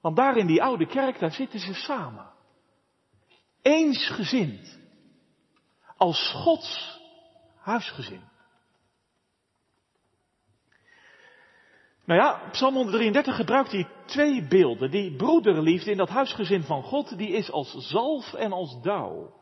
Want 0.00 0.16
daar 0.16 0.36
in 0.36 0.46
die 0.46 0.62
oude 0.62 0.86
kerk, 0.86 1.18
daar 1.18 1.32
zitten 1.32 1.60
ze 1.60 1.74
samen. 1.74 2.30
Eensgezind. 3.62 4.78
Als 5.96 6.32
Gods 6.32 7.00
huisgezin. 7.56 8.30
Nou 12.12 12.24
ja, 12.24 12.40
Psalm 12.50 12.74
133 12.74 13.36
gebruikt 13.36 13.70
hier 13.70 13.88
twee 14.06 14.46
beelden. 14.48 14.90
Die 14.90 15.16
broederliefde 15.16 15.90
in 15.90 15.96
dat 15.96 16.08
huisgezin 16.08 16.62
van 16.62 16.82
God, 16.82 17.18
die 17.18 17.28
is 17.28 17.50
als 17.50 17.74
zalf 17.78 18.34
en 18.34 18.52
als 18.52 18.80
dauw. 18.82 19.34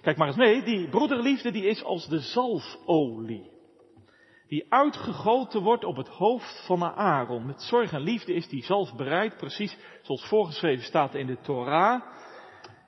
Kijk 0.00 0.16
maar 0.16 0.26
eens 0.26 0.36
mee, 0.36 0.62
die 0.62 0.88
broederliefde 0.88 1.50
die 1.50 1.66
is 1.66 1.84
als 1.84 2.08
de 2.08 2.20
zalfolie. 2.20 3.50
Die 4.48 4.72
uitgegoten 4.72 5.62
wordt 5.62 5.84
op 5.84 5.96
het 5.96 6.08
hoofd 6.08 6.64
van 6.66 6.82
Aaron. 6.84 7.46
Met 7.46 7.62
zorg 7.62 7.92
en 7.92 8.00
liefde 8.00 8.34
is 8.34 8.48
die 8.48 8.64
zalf 8.64 8.94
bereid, 8.94 9.36
precies 9.36 9.76
zoals 10.02 10.26
voorgeschreven 10.26 10.84
staat 10.84 11.14
in 11.14 11.26
de 11.26 11.40
Torah. 11.40 12.02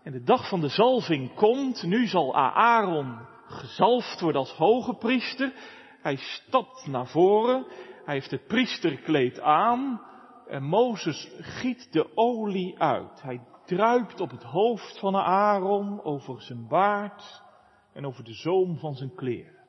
En 0.03 0.13
de 0.13 0.23
dag 0.23 0.49
van 0.49 0.61
de 0.61 0.69
zalving 0.69 1.35
komt, 1.35 1.83
nu 1.83 2.07
zal 2.07 2.35
Aaron 2.37 3.19
gezalfd 3.47 4.21
worden 4.21 4.41
als 4.41 4.53
hoge 4.53 4.95
priester. 4.95 5.53
Hij 6.05 6.17
stapt 6.17 6.87
naar 6.87 7.07
voren, 7.07 7.67
hij 8.05 8.15
heeft 8.15 8.31
het 8.31 8.47
priesterkleed 8.47 9.41
aan 9.41 10.01
en 10.47 10.63
Mozes 10.63 11.33
giet 11.39 11.93
de 11.93 12.17
olie 12.17 12.79
uit. 12.79 13.23
Hij 13.23 13.41
druipt 13.65 14.21
op 14.21 14.31
het 14.31 14.43
hoofd 14.43 14.99
van 14.99 15.17
Aaron, 15.17 16.03
over 16.03 16.43
zijn 16.43 16.69
baard 16.69 17.43
en 17.93 18.07
over 18.07 18.25
de 18.25 18.33
zoom 18.33 18.79
van 18.79 18.95
zijn 18.95 19.15
kleren. 19.15 19.65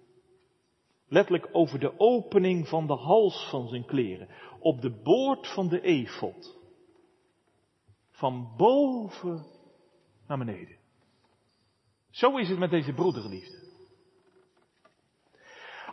Letterlijk 1.07 1.49
over 1.51 1.79
de 1.79 1.99
opening 1.99 2.67
van 2.67 2.87
de 2.87 2.95
hals 2.95 3.47
van 3.49 3.67
zijn 3.67 3.85
kleren, 3.85 4.29
op 4.59 4.81
de 4.81 5.01
boord 5.03 5.53
van 5.53 5.67
de 5.67 5.81
efot. 5.81 6.57
Van 8.09 8.53
boven 8.57 9.45
naar 10.27 10.37
beneden. 10.37 10.77
Zo 12.09 12.37
is 12.37 12.49
het 12.49 12.59
met 12.59 12.69
deze 12.69 12.93
broederliefde. 12.93 13.64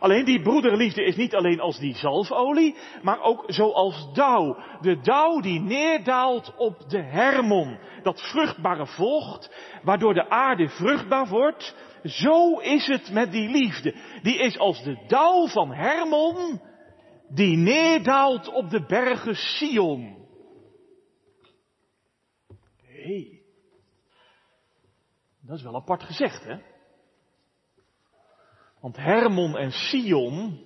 Alleen 0.03 0.25
die 0.25 0.41
broederliefde 0.41 1.03
is 1.03 1.15
niet 1.15 1.35
alleen 1.35 1.59
als 1.59 1.79
die 1.79 1.95
zalfolie, 1.95 2.75
maar 3.01 3.21
ook 3.21 3.43
zoals 3.47 4.13
dauw. 4.13 4.57
De 4.81 4.99
dauw 5.01 5.39
die 5.39 5.59
neerdaalt 5.59 6.53
op 6.57 6.89
de 6.89 7.01
hermon. 7.01 7.79
Dat 8.01 8.21
vruchtbare 8.21 8.85
vocht, 8.85 9.51
waardoor 9.83 10.13
de 10.13 10.29
aarde 10.29 10.69
vruchtbaar 10.69 11.27
wordt. 11.27 11.75
Zo 12.03 12.57
is 12.59 12.87
het 12.87 13.11
met 13.11 13.31
die 13.31 13.49
liefde. 13.49 13.95
Die 14.21 14.37
is 14.37 14.57
als 14.57 14.83
de 14.83 15.03
dauw 15.07 15.47
van 15.47 15.73
Hermon, 15.73 16.61
die 17.29 17.57
neerdaalt 17.57 18.47
op 18.47 18.69
de 18.69 18.85
bergen 18.85 19.35
Sion. 19.35 20.27
Hé, 22.85 23.03
hey. 23.03 23.41
dat 25.41 25.57
is 25.57 25.63
wel 25.63 25.75
apart 25.75 26.03
gezegd, 26.03 26.43
hè? 26.43 26.72
Want 28.83 28.95
Hermon 28.95 29.57
en 29.57 29.71
Sion, 29.71 30.59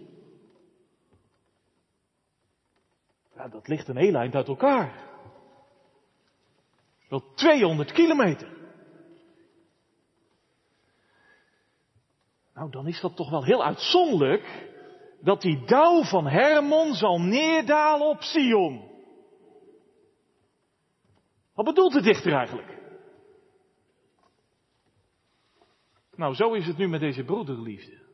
ja, 3.35 3.47
dat 3.47 3.67
ligt 3.67 3.87
een 3.87 3.97
heel 3.97 4.15
eind 4.15 4.35
uit 4.35 4.47
elkaar. 4.47 5.09
Wel 7.09 7.33
200 7.33 7.91
kilometer. 7.91 8.57
Nou, 12.53 12.71
dan 12.71 12.87
is 12.87 13.01
dat 13.01 13.15
toch 13.15 13.29
wel 13.29 13.43
heel 13.43 13.63
uitzonderlijk 13.63 14.69
dat 15.21 15.41
die 15.41 15.65
dauw 15.65 16.03
van 16.03 16.27
Hermon 16.27 16.93
zal 16.93 17.19
neerdalen 17.19 18.07
op 18.07 18.21
Sion. 18.21 18.91
Wat 21.53 21.65
bedoelt 21.65 21.93
de 21.93 22.01
dichter 22.01 22.33
eigenlijk? 22.33 22.77
Nou, 26.15 26.33
zo 26.33 26.53
is 26.53 26.67
het 26.67 26.77
nu 26.77 26.87
met 26.87 26.99
deze 26.99 27.23
broederliefde. 27.23 28.06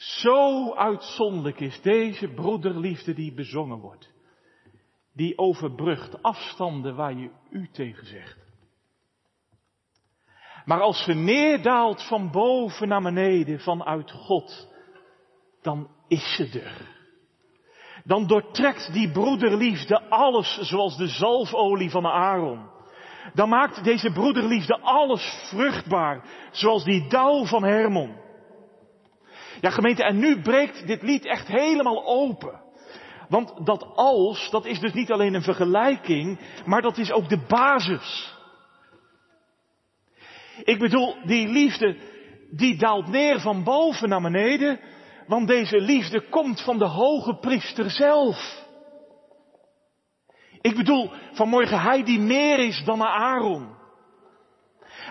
Zo 0.00 0.74
uitzonderlijk 0.74 1.60
is 1.60 1.80
deze 1.82 2.28
broederliefde 2.28 3.14
die 3.14 3.34
bezongen 3.34 3.78
wordt. 3.78 4.12
Die 5.14 5.38
overbrugt 5.38 6.22
afstanden 6.22 6.96
waar 6.96 7.14
je 7.14 7.30
u 7.50 7.68
tegen 7.72 8.06
zegt. 8.06 8.38
Maar 10.64 10.80
als 10.80 11.04
ze 11.04 11.14
neerdaalt 11.14 12.06
van 12.06 12.30
boven 12.30 12.88
naar 12.88 13.02
beneden, 13.02 13.60
vanuit 13.60 14.10
God, 14.10 14.68
dan 15.62 15.90
is 16.08 16.34
ze 16.36 16.60
er. 16.60 16.88
Dan 18.04 18.26
doortrekt 18.26 18.92
die 18.92 19.10
broederliefde 19.10 20.02
alles 20.02 20.58
zoals 20.60 20.96
de 20.96 21.08
zalfolie 21.08 21.90
van 21.90 22.06
Aaron. 22.06 22.70
Dan 23.34 23.48
maakt 23.48 23.84
deze 23.84 24.12
broederliefde 24.12 24.80
alles 24.80 25.48
vruchtbaar, 25.50 26.28
zoals 26.50 26.84
die 26.84 27.08
dauw 27.08 27.44
van 27.44 27.64
Hermon. 27.64 28.28
Ja 29.60 29.70
gemeente, 29.70 30.04
en 30.04 30.18
nu 30.18 30.40
breekt 30.40 30.86
dit 30.86 31.02
lied 31.02 31.26
echt 31.26 31.46
helemaal 31.46 32.06
open. 32.06 32.60
Want 33.28 33.66
dat 33.66 33.86
als, 33.94 34.50
dat 34.50 34.64
is 34.64 34.80
dus 34.80 34.92
niet 34.92 35.12
alleen 35.12 35.34
een 35.34 35.42
vergelijking, 35.42 36.40
maar 36.64 36.82
dat 36.82 36.98
is 36.98 37.12
ook 37.12 37.28
de 37.28 37.44
basis. 37.48 38.34
Ik 40.62 40.78
bedoel, 40.78 41.16
die 41.24 41.48
liefde, 41.48 41.96
die 42.50 42.76
daalt 42.76 43.08
neer 43.08 43.40
van 43.40 43.64
boven 43.64 44.08
naar 44.08 44.20
beneden, 44.20 44.80
want 45.26 45.48
deze 45.48 45.80
liefde 45.80 46.28
komt 46.28 46.60
van 46.60 46.78
de 46.78 46.86
hoge 46.86 47.38
priester 47.38 47.90
zelf. 47.90 48.68
Ik 50.60 50.76
bedoel, 50.76 51.10
vanmorgen 51.32 51.80
hij 51.80 52.04
die 52.04 52.20
meer 52.20 52.58
is 52.58 52.84
dan 52.84 53.02
Aaron. 53.02 53.78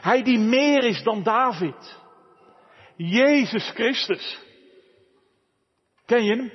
Hij 0.01 0.23
die 0.23 0.39
meer 0.39 0.83
is 0.83 1.03
dan 1.03 1.23
David. 1.23 1.98
Jezus 2.99 3.69
Christus. 3.69 4.39
Ken 6.05 6.23
je 6.23 6.35
hem? 6.35 6.51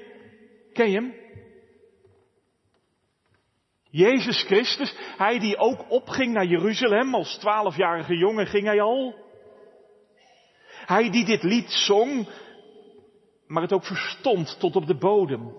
Ken 0.72 0.90
je 0.90 0.96
hem? 0.96 1.14
Jezus 3.90 4.42
Christus, 4.42 4.94
hij 5.16 5.38
die 5.38 5.56
ook 5.56 5.90
opging 5.90 6.32
naar 6.32 6.46
Jeruzalem 6.46 7.14
als 7.14 7.38
twaalfjarige 7.38 8.16
jongen, 8.16 8.46
ging 8.46 8.66
hij 8.66 8.80
al. 8.80 9.14
Hij 10.86 11.10
die 11.10 11.24
dit 11.24 11.42
lied 11.42 11.70
zong, 11.70 12.28
maar 13.46 13.62
het 13.62 13.72
ook 13.72 13.86
verstond 13.86 14.56
tot 14.60 14.76
op 14.76 14.86
de 14.86 14.98
bodem. 14.98 15.56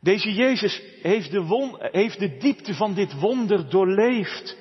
Deze 0.00 0.32
Jezus 0.32 0.82
heeft 1.02 1.30
de, 1.30 1.42
won, 1.42 1.76
heeft 1.78 2.18
de 2.18 2.36
diepte 2.36 2.74
van 2.74 2.94
dit 2.94 3.20
wonder 3.20 3.70
doorleefd, 3.70 4.56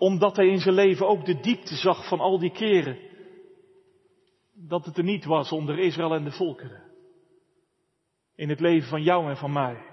omdat 0.00 0.36
hij 0.36 0.46
in 0.46 0.58
zijn 0.58 0.74
leven 0.74 1.08
ook 1.08 1.24
de 1.24 1.40
diepte 1.40 1.74
zag 1.74 2.08
van 2.08 2.20
al 2.20 2.38
die 2.38 2.52
keren 2.52 2.98
dat 4.54 4.84
het 4.84 4.96
er 4.96 5.04
niet 5.04 5.24
was 5.24 5.52
onder 5.52 5.78
Israël 5.78 6.14
en 6.14 6.24
de 6.24 6.30
volkeren 6.30 6.82
in 8.34 8.48
het 8.48 8.60
leven 8.60 8.88
van 8.88 9.02
jou 9.02 9.28
en 9.28 9.36
van 9.36 9.52
mij. 9.52 9.88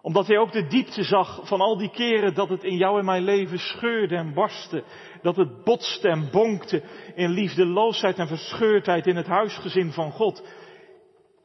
Omdat 0.00 0.26
hij 0.26 0.38
ook 0.38 0.52
de 0.52 0.66
diepte 0.66 1.02
zag 1.02 1.48
van 1.48 1.60
al 1.60 1.76
die 1.76 1.90
keren 1.90 2.34
dat 2.34 2.48
het 2.48 2.64
in 2.64 2.76
jou 2.76 2.98
en 2.98 3.04
mijn 3.04 3.22
leven 3.22 3.58
scheurde 3.58 4.16
en 4.16 4.34
barstte. 4.34 4.84
Dat 5.22 5.36
het 5.36 5.64
botste 5.64 6.08
en 6.08 6.30
bonkte 6.30 6.82
in 7.14 7.30
liefdeloosheid 7.30 8.18
en 8.18 8.28
verscheurdheid 8.28 9.06
in 9.06 9.16
het 9.16 9.26
huisgezin 9.26 9.92
van 9.92 10.12
God. 10.12 10.48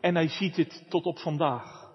En 0.02 0.16
hij 0.16 0.28
ziet 0.28 0.56
het 0.56 0.86
tot 0.90 1.06
op 1.06 1.20
vandaag. 1.20 1.92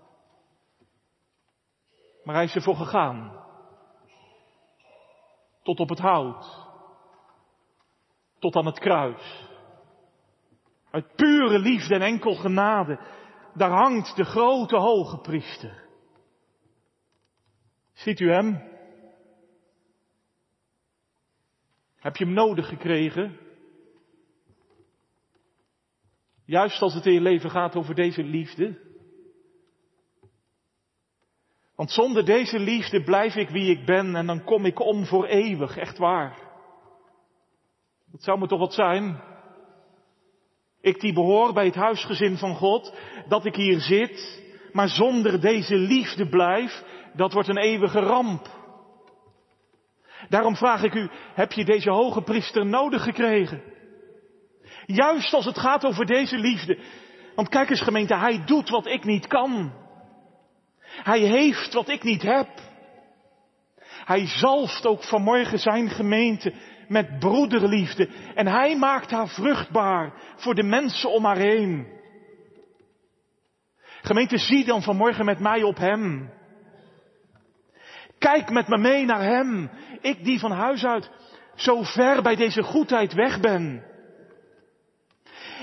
Maar 2.24 2.34
hij 2.34 2.44
is 2.44 2.54
ervoor 2.54 2.76
gegaan. 2.76 3.46
Tot 5.68 5.80
op 5.80 5.88
het 5.88 5.98
hout. 5.98 6.66
Tot 8.38 8.56
aan 8.56 8.66
het 8.66 8.78
kruis. 8.78 9.48
Uit 10.90 11.14
pure 11.16 11.58
liefde 11.58 11.94
en 11.94 12.02
enkel 12.02 12.34
genade. 12.34 13.00
Daar 13.54 13.70
hangt 13.70 14.16
de 14.16 14.24
grote 14.24 14.76
hoge 14.76 15.18
priester. 15.18 15.84
Ziet 17.92 18.20
u 18.20 18.30
hem? 18.30 18.62
Heb 21.96 22.16
je 22.16 22.24
hem 22.24 22.34
nodig 22.34 22.68
gekregen? 22.68 23.38
Juist 26.44 26.82
als 26.82 26.94
het 26.94 27.06
in 27.06 27.12
je 27.12 27.20
leven 27.20 27.50
gaat 27.50 27.76
over 27.76 27.94
deze 27.94 28.22
liefde. 28.22 28.87
Want 31.78 31.90
zonder 31.90 32.24
deze 32.24 32.58
liefde 32.58 33.02
blijf 33.02 33.34
ik 33.34 33.48
wie 33.48 33.70
ik 33.70 33.86
ben 33.86 34.16
en 34.16 34.26
dan 34.26 34.44
kom 34.44 34.64
ik 34.64 34.80
om 34.80 35.06
voor 35.06 35.26
eeuwig, 35.26 35.76
echt 35.76 35.98
waar. 35.98 36.38
Dat 38.12 38.22
zou 38.22 38.38
me 38.38 38.46
toch 38.46 38.58
wat 38.58 38.74
zijn? 38.74 39.20
Ik 40.80 41.00
die 41.00 41.12
behoor 41.12 41.52
bij 41.52 41.64
het 41.64 41.74
huisgezin 41.74 42.36
van 42.36 42.54
God, 42.54 42.94
dat 43.28 43.44
ik 43.44 43.54
hier 43.54 43.80
zit, 43.80 44.42
maar 44.72 44.88
zonder 44.88 45.40
deze 45.40 45.76
liefde 45.76 46.28
blijf, 46.28 46.82
dat 47.14 47.32
wordt 47.32 47.48
een 47.48 47.58
eeuwige 47.58 48.00
ramp. 48.00 48.46
Daarom 50.28 50.56
vraag 50.56 50.82
ik 50.82 50.94
u, 50.94 51.10
heb 51.34 51.52
je 51.52 51.64
deze 51.64 51.90
hoge 51.90 52.22
priester 52.22 52.66
nodig 52.66 53.02
gekregen? 53.02 53.62
Juist 54.86 55.34
als 55.34 55.44
het 55.44 55.58
gaat 55.58 55.84
over 55.84 56.06
deze 56.06 56.38
liefde. 56.38 56.78
Want 57.34 57.48
kijk 57.48 57.70
eens 57.70 57.82
gemeente, 57.82 58.16
hij 58.16 58.44
doet 58.44 58.68
wat 58.68 58.86
ik 58.86 59.04
niet 59.04 59.26
kan. 59.26 59.72
Hij 61.02 61.20
heeft 61.20 61.72
wat 61.74 61.88
ik 61.88 62.02
niet 62.02 62.22
heb. 62.22 62.48
Hij 64.04 64.26
zalft 64.26 64.86
ook 64.86 65.04
vanmorgen 65.04 65.58
zijn 65.58 65.90
gemeente 65.90 66.52
met 66.88 67.18
broederliefde. 67.18 68.08
En 68.34 68.46
hij 68.46 68.76
maakt 68.76 69.10
haar 69.10 69.28
vruchtbaar 69.28 70.12
voor 70.36 70.54
de 70.54 70.62
mensen 70.62 71.10
om 71.10 71.24
haar 71.24 71.36
heen. 71.36 71.86
Gemeente, 74.02 74.38
zie 74.38 74.64
dan 74.64 74.82
vanmorgen 74.82 75.24
met 75.24 75.38
mij 75.38 75.62
op 75.62 75.76
hem. 75.76 76.30
Kijk 78.18 78.50
met 78.50 78.68
me 78.68 78.78
mee 78.78 79.04
naar 79.04 79.22
hem. 79.22 79.70
Ik 80.00 80.24
die 80.24 80.38
van 80.38 80.52
huis 80.52 80.84
uit 80.84 81.10
zo 81.54 81.82
ver 81.82 82.22
bij 82.22 82.36
deze 82.36 82.62
goedheid 82.62 83.12
weg 83.12 83.40
ben. 83.40 83.84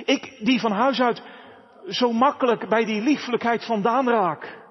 Ik 0.05 0.37
die 0.39 0.59
van 0.59 0.71
huis 0.71 1.01
uit 1.01 1.21
zo 1.87 2.11
makkelijk 2.11 2.69
bij 2.69 2.85
die 2.85 3.01
lieflijkheid 3.01 3.65
vandaan 3.65 4.09
raak. 4.09 4.63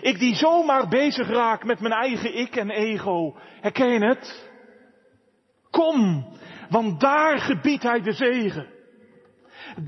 Ik 0.00 0.18
die 0.18 0.34
zomaar 0.34 0.88
bezig 0.88 1.28
raak 1.28 1.64
met 1.64 1.80
mijn 1.80 1.92
eigen 1.92 2.36
ik 2.36 2.56
en 2.56 2.70
ego. 2.70 3.36
Herken 3.60 3.88
je 3.88 4.04
het? 4.04 4.48
Kom, 5.70 6.26
want 6.68 7.00
daar 7.00 7.38
gebiedt 7.38 7.82
hij 7.82 8.00
de 8.00 8.12
zegen. 8.12 8.66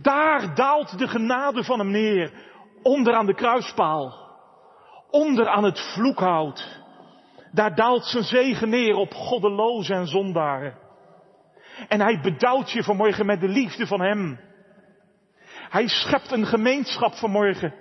Daar 0.03 0.55
daalt 0.55 0.99
de 0.99 1.09
genade 1.09 1.65
van 1.65 1.79
hem 1.79 1.91
neer, 1.91 2.33
onder 2.83 3.15
aan 3.15 3.27
de 3.27 3.35
kruispaal, 3.35 4.15
onder 5.11 5.49
aan 5.49 5.65
het 5.65 5.81
vloekhout. 5.95 6.81
Daar 7.53 7.75
daalt 7.75 8.05
zijn 8.05 8.25
zegen 8.25 8.69
neer 8.69 8.95
op 8.95 9.13
goddelozen 9.13 9.97
en 9.97 10.07
zondaren. 10.07 10.79
En 11.89 12.01
hij 12.01 12.21
bedouwt 12.23 12.71
je 12.71 12.83
vanmorgen 12.83 13.27
met 13.27 13.41
de 13.41 13.49
liefde 13.49 13.87
van 13.87 14.01
hem. 14.01 14.41
Hij 15.69 15.89
schept 15.89 16.33
een 16.33 16.47
gemeenschap 16.47 17.15
vanmorgen, 17.15 17.75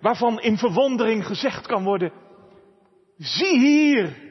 waarvan 0.00 0.40
in 0.40 0.56
verwondering 0.56 1.26
gezegd 1.26 1.66
kan 1.66 1.84
worden, 1.84 2.12
zie 3.16 3.58
hier, 3.58 4.28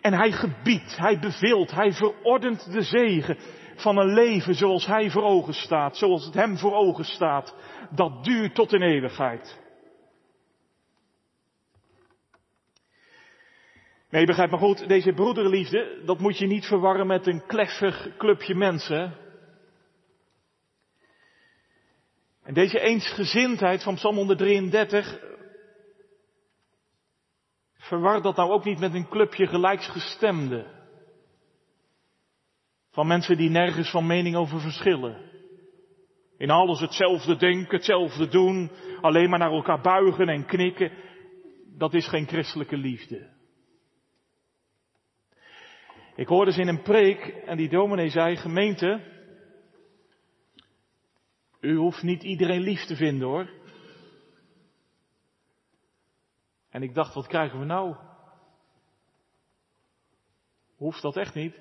en 0.00 0.12
hij 0.12 0.32
gebiedt, 0.32 0.96
hij 0.96 1.18
beveelt, 1.18 1.70
hij 1.70 1.92
verordent 1.92 2.72
de 2.72 2.82
zegen 2.82 3.38
van 3.76 3.96
een 3.96 4.12
leven 4.14 4.54
zoals 4.54 4.86
hij 4.86 5.10
voor 5.10 5.22
ogen 5.22 5.54
staat, 5.54 5.96
zoals 5.96 6.24
het 6.24 6.34
hem 6.34 6.58
voor 6.58 6.74
ogen 6.74 7.04
staat. 7.04 7.54
Dat 7.90 8.24
duurt 8.24 8.54
tot 8.54 8.72
in 8.72 8.82
eeuwigheid. 8.82 9.58
Nee, 14.10 14.26
begrijp 14.26 14.50
maar 14.50 14.60
goed, 14.60 14.88
deze 14.88 15.12
broederliefde, 15.12 16.02
dat 16.04 16.18
moet 16.18 16.38
je 16.38 16.46
niet 16.46 16.66
verwarren 16.66 17.06
met 17.06 17.26
een 17.26 17.46
kleffig 17.46 18.16
clubje 18.16 18.54
mensen. 18.54 19.16
En 22.42 22.54
deze 22.54 22.80
eensgezindheid 22.80 23.82
van 23.82 23.94
Psalm 23.94 24.16
133 24.16 25.28
Verwar 27.90 28.22
dat 28.22 28.36
nou 28.36 28.50
ook 28.50 28.64
niet 28.64 28.78
met 28.78 28.94
een 28.94 29.08
clubje 29.08 29.46
gelijksgestemden. 29.46 30.66
Van 32.90 33.06
mensen 33.06 33.36
die 33.36 33.50
nergens 33.50 33.90
van 33.90 34.06
mening 34.06 34.36
over 34.36 34.60
verschillen. 34.60 35.28
In 36.38 36.50
alles 36.50 36.80
hetzelfde 36.80 37.36
denken, 37.36 37.76
hetzelfde 37.76 38.28
doen, 38.28 38.70
alleen 39.00 39.30
maar 39.30 39.38
naar 39.38 39.52
elkaar 39.52 39.80
buigen 39.80 40.28
en 40.28 40.46
knikken. 40.46 40.92
Dat 41.78 41.94
is 41.94 42.08
geen 42.08 42.26
christelijke 42.26 42.76
liefde. 42.76 43.28
Ik 46.16 46.26
hoorde 46.26 46.52
ze 46.52 46.60
in 46.60 46.68
een 46.68 46.82
preek 46.82 47.26
en 47.26 47.56
die 47.56 47.68
dominee 47.68 48.08
zei, 48.08 48.36
gemeente, 48.36 49.00
u 51.60 51.76
hoeft 51.76 52.02
niet 52.02 52.22
iedereen 52.22 52.60
lief 52.60 52.84
te 52.84 52.96
vinden 52.96 53.28
hoor. 53.28 53.50
En 56.70 56.82
ik 56.82 56.94
dacht, 56.94 57.14
wat 57.14 57.26
krijgen 57.26 57.58
we 57.58 57.64
nou? 57.64 57.96
Hoeft 60.76 61.02
dat 61.02 61.16
echt 61.16 61.34
niet? 61.34 61.54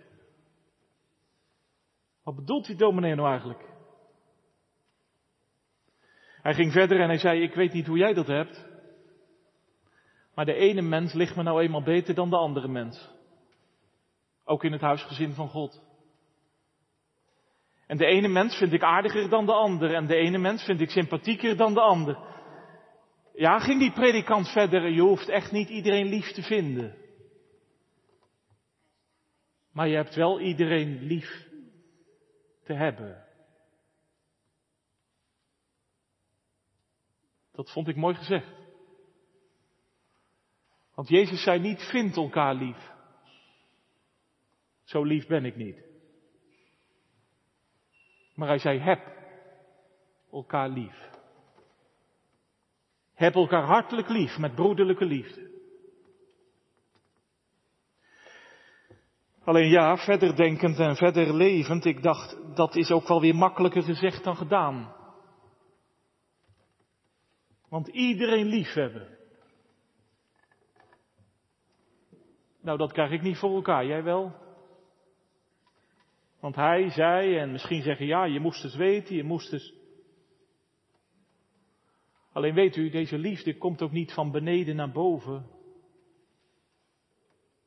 Wat 2.23 2.35
bedoelt 2.35 2.65
die 2.65 2.75
dominee 2.75 3.15
nou 3.15 3.29
eigenlijk? 3.29 3.69
Hij 6.41 6.53
ging 6.53 6.71
verder 6.71 6.99
en 6.99 7.07
hij 7.07 7.17
zei, 7.17 7.41
ik 7.41 7.53
weet 7.53 7.73
niet 7.73 7.87
hoe 7.87 7.97
jij 7.97 8.13
dat 8.13 8.27
hebt. 8.27 8.67
Maar 10.35 10.45
de 10.45 10.53
ene 10.53 10.81
mens 10.81 11.13
ligt 11.13 11.35
me 11.35 11.43
nou 11.43 11.61
eenmaal 11.61 11.83
beter 11.83 12.15
dan 12.15 12.29
de 12.29 12.37
andere 12.37 12.67
mens. 12.67 13.09
Ook 14.43 14.63
in 14.63 14.71
het 14.71 14.81
huisgezin 14.81 15.33
van 15.33 15.49
God. 15.49 15.88
En 17.89 17.97
de 17.97 18.05
ene 18.05 18.27
mens 18.27 18.57
vind 18.57 18.73
ik 18.73 18.83
aardiger 18.83 19.29
dan 19.29 19.45
de 19.45 19.53
ander. 19.53 19.93
En 19.93 20.07
de 20.07 20.15
ene 20.15 20.37
mens 20.37 20.63
vind 20.63 20.81
ik 20.81 20.89
sympathieker 20.89 21.57
dan 21.57 21.73
de 21.73 21.81
ander. 21.81 22.17
Ja, 23.33 23.59
ging 23.59 23.79
die 23.79 23.91
predikant 23.91 24.51
verder. 24.51 24.89
Je 24.89 25.01
hoeft 25.01 25.29
echt 25.29 25.51
niet 25.51 25.69
iedereen 25.69 26.05
lief 26.05 26.31
te 26.31 26.41
vinden. 26.41 26.95
Maar 29.71 29.87
je 29.87 29.95
hebt 29.95 30.15
wel 30.15 30.39
iedereen 30.39 31.03
lief 31.03 31.47
te 32.63 32.73
hebben. 32.73 33.25
Dat 37.51 37.71
vond 37.71 37.87
ik 37.87 37.95
mooi 37.95 38.15
gezegd. 38.15 38.53
Want 40.95 41.07
Jezus 41.07 41.43
zei 41.43 41.59
niet, 41.59 41.81
vind 41.81 42.15
elkaar 42.15 42.55
lief. 42.55 42.91
Zo 44.83 45.03
lief 45.03 45.27
ben 45.27 45.45
ik 45.45 45.55
niet. 45.55 45.88
Maar 48.39 48.47
hij 48.47 48.59
zei, 48.59 48.79
heb 48.79 48.99
elkaar 50.31 50.69
lief. 50.69 51.09
Heb 53.13 53.33
elkaar 53.35 53.63
hartelijk 53.63 54.09
lief 54.09 54.37
met 54.37 54.55
broederlijke 54.55 55.05
liefde. 55.05 55.51
Alleen 59.43 59.69
ja, 59.69 59.97
verder 59.97 60.35
denkend 60.35 60.79
en 60.79 60.95
verder 60.95 61.33
levend, 61.33 61.85
ik 61.85 62.03
dacht, 62.03 62.55
dat 62.55 62.75
is 62.75 62.91
ook 62.91 63.07
wel 63.07 63.21
weer 63.21 63.35
makkelijker 63.35 63.83
gezegd 63.83 64.23
dan 64.23 64.35
gedaan. 64.35 64.95
Want 67.69 67.87
iedereen 67.87 68.45
lief 68.45 68.73
hebben. 68.73 69.17
Nou, 72.61 72.77
dat 72.77 72.91
krijg 72.91 73.11
ik 73.11 73.21
niet 73.21 73.37
voor 73.37 73.55
elkaar, 73.55 73.85
jij 73.85 74.03
wel? 74.03 74.48
Want 76.39 76.55
hij, 76.55 76.89
zei, 76.89 77.37
en 77.37 77.51
misschien 77.51 77.81
zeggen 77.81 78.05
ja, 78.05 78.23
je 78.23 78.39
moest 78.39 78.63
het 78.63 78.75
weten, 78.75 79.15
je 79.15 79.23
moest 79.23 79.51
het. 79.51 79.73
Alleen 82.31 82.53
weet 82.53 82.75
u, 82.75 82.89
deze 82.89 83.17
liefde 83.17 83.57
komt 83.57 83.81
ook 83.81 83.91
niet 83.91 84.13
van 84.13 84.31
beneden 84.31 84.75
naar 84.75 84.91
boven. 84.91 85.45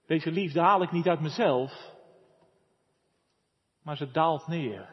Deze 0.06 0.30
liefde 0.30 0.60
haal 0.60 0.82
ik 0.82 0.90
niet 0.90 1.08
uit 1.08 1.20
mezelf, 1.20 1.96
maar 3.82 3.96
ze 3.96 4.10
daalt 4.10 4.46
neer. 4.46 4.88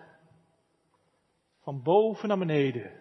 Van 1.62 1.84
boven 1.84 2.28
naar 2.28 2.38
beneden. 2.38 2.92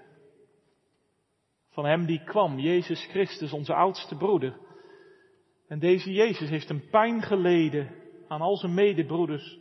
Van 1.68 1.84
Hem 1.84 2.06
die 2.06 2.24
kwam, 2.24 2.58
Jezus 2.58 3.06
Christus, 3.06 3.52
onze 3.52 3.74
oudste 3.74 4.16
broeder. 4.16 4.58
En 5.68 5.78
deze 5.78 6.12
Jezus 6.12 6.48
heeft 6.48 6.70
een 6.70 6.88
pijn 6.90 7.22
geleden 7.22 7.94
aan 8.28 8.40
al 8.40 8.56
zijn 8.56 8.74
medebroeders. 8.74 9.58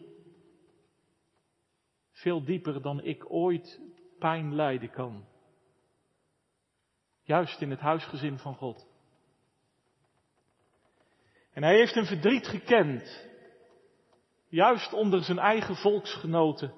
Veel 2.18 2.44
dieper 2.44 2.82
dan 2.82 3.04
ik 3.04 3.32
ooit 3.32 3.82
pijn 4.20 4.56
lijden 4.56 4.90
kan. 4.90 5.26
Juist 7.22 7.62
in 7.62 7.70
het 7.70 7.80
huisgezin 7.80 8.38
van 8.38 8.56
God. 8.56 8.88
En 11.52 11.64
hij 11.64 11.76
heeft 11.76 11.96
een 11.96 12.06
verdriet 12.06 12.48
gekend. 12.48 13.28
Juist 14.48 14.94
onder 14.94 15.24
zijn 15.24 15.40
eigen 15.40 15.76
volksgenoten. 15.76 16.74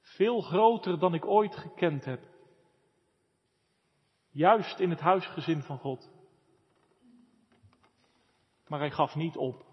Veel 0.00 0.40
groter 0.40 0.98
dan 0.98 1.14
ik 1.14 1.24
ooit 1.24 1.56
gekend 1.56 2.04
heb. 2.04 2.20
Juist 4.30 4.78
in 4.78 4.90
het 4.90 5.00
huisgezin 5.00 5.62
van 5.62 5.78
God. 5.78 6.10
Maar 8.66 8.78
hij 8.78 8.90
gaf 8.90 9.14
niet 9.14 9.36
op. 9.36 9.64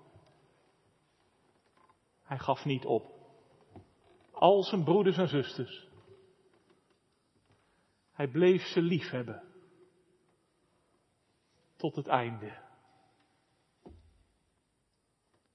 Hij 2.24 2.38
gaf 2.38 2.66
niet 2.66 2.86
op. 2.86 3.17
Al 4.40 4.64
zijn 4.64 4.84
broeders 4.84 5.18
en 5.18 5.28
zusters. 5.28 5.88
Hij 8.12 8.28
bleef 8.28 8.62
ze 8.62 8.82
lief 8.82 9.10
hebben. 9.10 9.44
Tot 11.76 11.96
het 11.96 12.08
einde. 12.08 12.66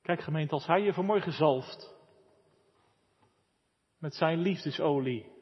Kijk 0.03 0.21
gemeente, 0.21 0.53
als 0.53 0.67
hij 0.67 0.83
je 0.83 0.93
vanmorgen 0.93 1.33
zalft. 1.33 1.95
Met 3.99 4.15
zijn 4.15 4.39
liefdesolie. 4.39 5.33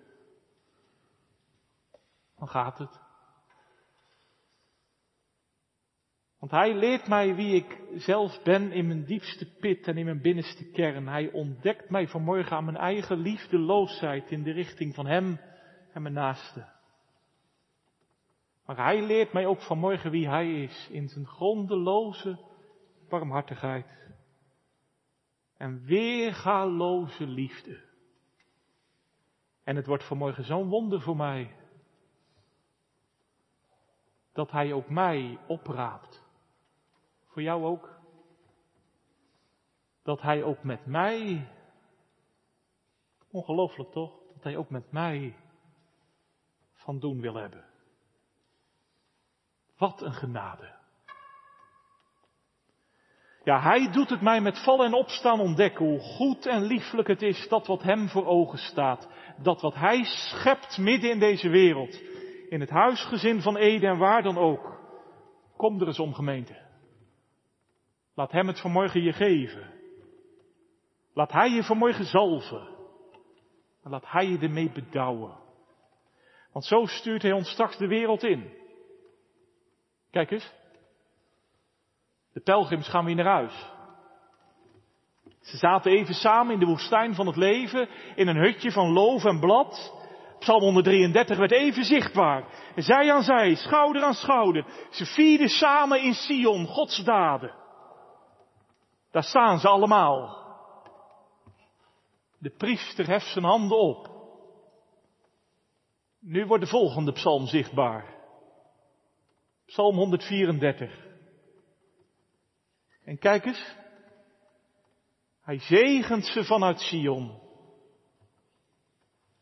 Dan 2.37 2.49
gaat 2.49 2.79
het. 2.79 3.10
Want 6.41 6.53
hij 6.53 6.75
leert 6.75 7.09
mij 7.09 7.35
wie 7.35 7.55
ik 7.55 7.79
zelf 7.95 8.43
ben 8.43 8.73
in 8.73 8.87
mijn 8.87 9.05
diepste 9.05 9.57
pit 9.59 9.87
en 9.89 9.97
in 9.97 10.05
mijn 10.05 10.21
binnenste 10.21 10.71
kern. 10.71 11.09
Hij 11.09 11.31
ontdekt 11.31 11.91
mij 11.91 12.09
vanmorgen 12.09 12.57
aan 12.57 12.65
mijn 12.65 12.77
eigen 12.77 13.19
liefdeloosheid 13.19 14.31
in 14.31 14.43
de 14.43 14.53
richting 14.53 14.95
van 14.95 15.07
hem 15.07 15.41
en 15.93 16.03
mijn 16.03 16.15
naaste. 16.15 16.69
Maar 18.67 18.77
hij 18.77 19.03
leert 19.03 19.33
mij 19.33 19.47
ook 19.47 19.63
vanmorgen 19.63 20.11
wie 20.11 20.29
hij 20.29 20.63
is 20.63 20.89
in 20.91 21.09
zijn 21.09 21.27
grondeloze 21.27 22.39
barmhartigheid. 23.09 23.87
En 25.57 25.85
weergaloze 25.85 27.27
liefde. 27.27 27.89
En 29.65 29.77
het 29.77 29.87
wordt 29.87 30.07
vanmorgen 30.07 30.45
zo'n 30.45 30.69
wonder 30.69 31.01
voor 31.01 31.17
mij. 31.17 31.57
Dat 34.33 34.51
hij 34.51 34.73
ook 34.73 34.89
mij 34.89 35.39
opraapt 35.47 36.20
voor 37.31 37.43
jou 37.43 37.65
ook? 37.65 37.99
Dat 40.03 40.21
Hij 40.21 40.43
ook 40.43 40.63
met 40.63 40.87
mij, 40.87 41.49
ongelooflijk 43.31 43.91
toch, 43.91 44.13
dat 44.35 44.43
Hij 44.43 44.57
ook 44.57 44.71
met 44.71 44.93
mij 44.93 45.37
van 46.73 46.99
doen 46.99 47.21
wil 47.21 47.35
hebben. 47.35 47.65
Wat 49.77 50.03
een 50.03 50.13
genade. 50.13 50.79
Ja, 53.45 53.61
Hij 53.61 53.91
doet 53.91 54.11
het 54.11 54.21
mij 54.21 54.41
met 54.41 54.63
vallen 54.65 54.87
en 54.87 54.95
opstaan 54.95 55.41
ontdekken 55.41 55.87
hoe 55.87 56.01
goed 56.01 56.47
en 56.47 56.63
lieflijk 56.63 57.09
het 57.09 57.23
is 57.23 57.49
dat 57.49 57.67
wat 57.67 57.83
Hem 57.83 58.09
voor 58.09 58.27
ogen 58.27 58.59
staat. 58.59 59.09
Dat 59.43 59.61
wat 59.61 59.75
Hij 59.75 60.05
schept 60.05 60.79
midden 60.79 61.11
in 61.11 61.19
deze 61.19 61.49
wereld. 61.49 62.01
In 62.49 62.61
het 62.61 62.71
huisgezin 62.71 63.43
van 63.43 63.57
Ede 63.57 63.87
en 63.87 63.99
waar 63.99 64.23
dan 64.23 64.39
ook. 64.39 64.81
Kom 65.57 65.81
er 65.81 65.87
eens 65.87 65.99
om 65.99 66.15
gemeente. 66.15 66.70
Laat 68.15 68.33
Hem 68.33 68.47
het 68.47 68.61
vanmorgen 68.61 69.03
je 69.03 69.13
geven. 69.13 69.75
Laat 71.15 71.33
Hij 71.33 71.51
je 71.51 71.65
vanmorgen 71.65 72.05
zalven. 72.05 72.69
En 73.83 73.91
laat 73.91 74.11
Hij 74.11 74.27
je 74.27 74.39
ermee 74.39 74.71
bedouwen. 74.71 75.39
Want 76.53 76.65
zo 76.65 76.87
stuurt 76.87 77.23
Hij 77.23 77.33
ons 77.33 77.51
straks 77.51 77.77
de 77.77 77.87
wereld 77.87 78.23
in. 78.23 78.53
Kijk 80.11 80.31
eens. 80.31 80.53
De 82.33 82.41
pelgrims 82.41 82.89
gaan 82.89 83.05
weer 83.05 83.15
naar 83.15 83.33
huis. 83.33 83.71
Ze 85.41 85.57
zaten 85.57 85.93
even 85.93 86.15
samen 86.15 86.53
in 86.53 86.61
de 86.61 86.67
woestijn 86.67 87.15
van 87.15 87.27
het 87.27 87.37
leven, 87.37 87.89
in 88.15 88.29
een 88.29 88.37
hutje 88.37 88.73
van 88.73 88.93
loof 88.93 89.25
en 89.25 89.41
blad. 89.41 89.99
Psalm 90.39 90.63
133 90.63 91.39
werd 91.39 91.53
even 91.53 91.85
zichtbaar. 91.85 92.45
Zij 92.77 93.13
aan 93.13 93.23
zij, 93.23 93.55
schouder 93.55 94.03
aan 94.03 94.15
schouder. 94.15 94.65
Ze 94.91 95.05
vierden 95.07 95.49
samen 95.49 96.03
in 96.03 96.15
Sion 96.15 96.67
Gods 96.67 97.05
daden. 97.05 97.55
Daar 99.11 99.23
staan 99.23 99.59
ze 99.59 99.69
allemaal. 99.69 100.39
De 102.39 102.51
priester 102.51 103.07
heft 103.07 103.27
zijn 103.27 103.45
handen 103.45 103.79
op. 103.79 104.11
Nu 106.19 106.47
wordt 106.47 106.65
de 106.65 106.71
volgende 106.71 107.13
psalm 107.13 107.47
zichtbaar. 107.47 108.15
Psalm 109.67 109.97
134. 109.97 111.09
En 113.05 113.19
kijk 113.19 113.45
eens. 113.45 113.77
Hij 115.41 115.59
zegent 115.59 116.27
ze 116.27 116.45
vanuit 116.45 116.81
Sion. 116.81 117.39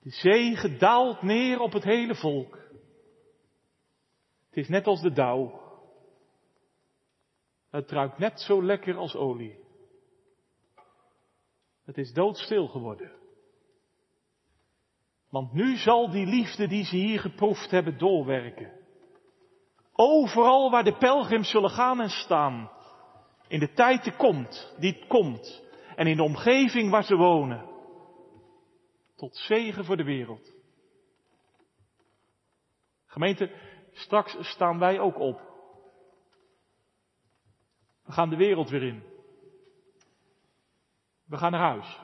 De 0.00 0.10
zegen 0.10 0.78
daalt 0.78 1.22
neer 1.22 1.58
op 1.58 1.72
het 1.72 1.84
hele 1.84 2.14
volk. 2.14 2.56
Het 4.48 4.56
is 4.56 4.68
net 4.68 4.86
als 4.86 5.00
de 5.00 5.12
dauw. 5.12 5.67
Het 7.70 7.90
ruikt 7.90 8.18
net 8.18 8.40
zo 8.40 8.62
lekker 8.62 8.96
als 8.96 9.14
olie. 9.14 9.58
Het 11.84 11.98
is 11.98 12.12
doodstil 12.12 12.68
geworden. 12.68 13.12
Want 15.30 15.52
nu 15.52 15.76
zal 15.76 16.10
die 16.10 16.26
liefde 16.26 16.68
die 16.68 16.84
ze 16.84 16.96
hier 16.96 17.20
geproefd 17.20 17.70
hebben 17.70 17.98
doorwerken. 17.98 18.72
Overal 19.92 20.70
waar 20.70 20.84
de 20.84 20.96
pelgrims 20.96 21.50
zullen 21.50 21.70
gaan 21.70 22.00
en 22.00 22.10
staan. 22.10 22.70
In 23.48 23.60
de 23.60 23.72
tijd 23.72 24.04
die 24.04 24.16
komt, 24.16 24.74
die 24.78 25.06
komt. 25.06 25.62
En 25.96 26.06
in 26.06 26.16
de 26.16 26.22
omgeving 26.22 26.90
waar 26.90 27.04
ze 27.04 27.16
wonen. 27.16 27.68
Tot 29.16 29.36
zegen 29.36 29.84
voor 29.84 29.96
de 29.96 30.04
wereld. 30.04 30.52
Gemeente, 33.06 33.50
straks 33.92 34.36
staan 34.40 34.78
wij 34.78 35.00
ook 35.00 35.18
op. 35.18 35.47
We 38.08 38.14
gaan 38.14 38.28
de 38.28 38.36
wereld 38.36 38.70
weer 38.70 38.82
in. 38.82 39.02
We 41.26 41.36
gaan 41.36 41.50
naar 41.50 41.70
huis. 41.70 42.00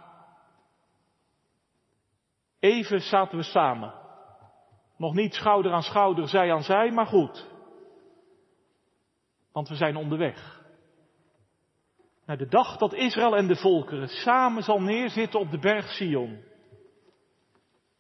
Even 2.59 3.01
zaten 3.01 3.39
we 3.39 3.45
samen. 3.45 3.95
Nog 4.97 5.15
niet 5.15 5.35
schouder 5.35 5.73
aan 5.73 5.83
schouder, 5.83 6.29
zij 6.29 6.53
aan 6.53 6.63
zij, 6.63 6.91
maar 6.91 7.07
goed. 7.07 7.51
Want 9.53 9.69
we 9.69 9.75
zijn 9.75 9.97
onderweg. 9.97 10.63
Naar 12.27 12.39
de 12.39 12.49
dag 12.49 12.77
dat 12.77 12.93
Israël 12.93 13.37
en 13.37 13.47
de 13.47 13.57
volkeren 13.57 14.09
samen 14.09 14.63
zal 14.63 14.81
neerzitten 14.81 15.41
op 15.41 15.51
de 15.51 15.59
berg 15.59 15.89
Sion. 15.89 16.45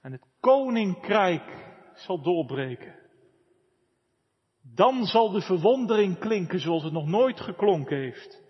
En 0.01 0.13
het 0.13 0.27
koninkrijk 0.41 1.75
zal 1.95 2.23
doorbreken. 2.23 3.04
Dan 4.75 5.05
zal 5.05 5.31
de 5.31 5.41
verwondering 5.41 6.19
klinken 6.19 6.61
zoals 6.61 6.83
het 6.83 6.93
nog 6.93 7.07
nooit 7.07 7.41
geklonken 7.41 7.97
heeft. 7.97 8.43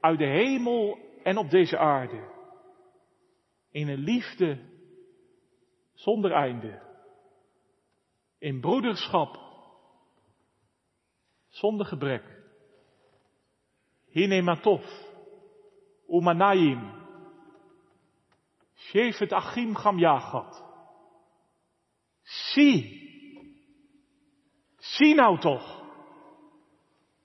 Uit 0.00 0.18
de 0.18 0.26
hemel 0.26 0.98
en 1.22 1.36
op 1.36 1.50
deze 1.50 1.78
aarde. 1.78 2.32
In 3.70 3.88
een 3.88 3.98
liefde 3.98 4.58
zonder 5.94 6.32
einde. 6.32 6.82
In 8.38 8.60
broederschap 8.60 9.38
zonder 11.48 11.86
gebrek. 11.86 12.42
Hinematov, 14.06 14.84
Umanayim, 16.08 16.92
Shevet 18.74 19.32
Achim 19.32 19.74
Gam 19.76 19.98
Yagat. 19.98 20.64
Zie, 22.22 23.03
zie 24.84 25.14
nou 25.14 25.38
toch, 25.38 25.82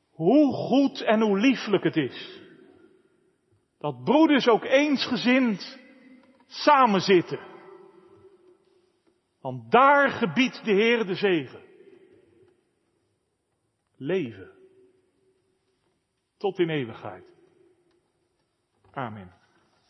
hoe 0.10 0.54
goed 0.54 1.02
en 1.02 1.22
hoe 1.22 1.40
lieflijk 1.40 1.84
het 1.84 1.96
is, 1.96 2.42
dat 3.78 4.04
broeders 4.04 4.48
ook 4.48 4.64
eensgezind 4.64 5.80
samen 6.48 7.02
zitten. 7.02 7.40
Want 9.42 9.72
daar 9.72 10.10
gebiedt 10.10 10.66
de 10.66 10.72
Heer 10.72 11.06
de 11.06 11.16
zegen. 11.16 11.62
Leven. 13.96 14.52
Tot 16.38 16.60
in 16.60 16.70
eeuwigheid. 16.70 17.26
Amen. 18.92 19.39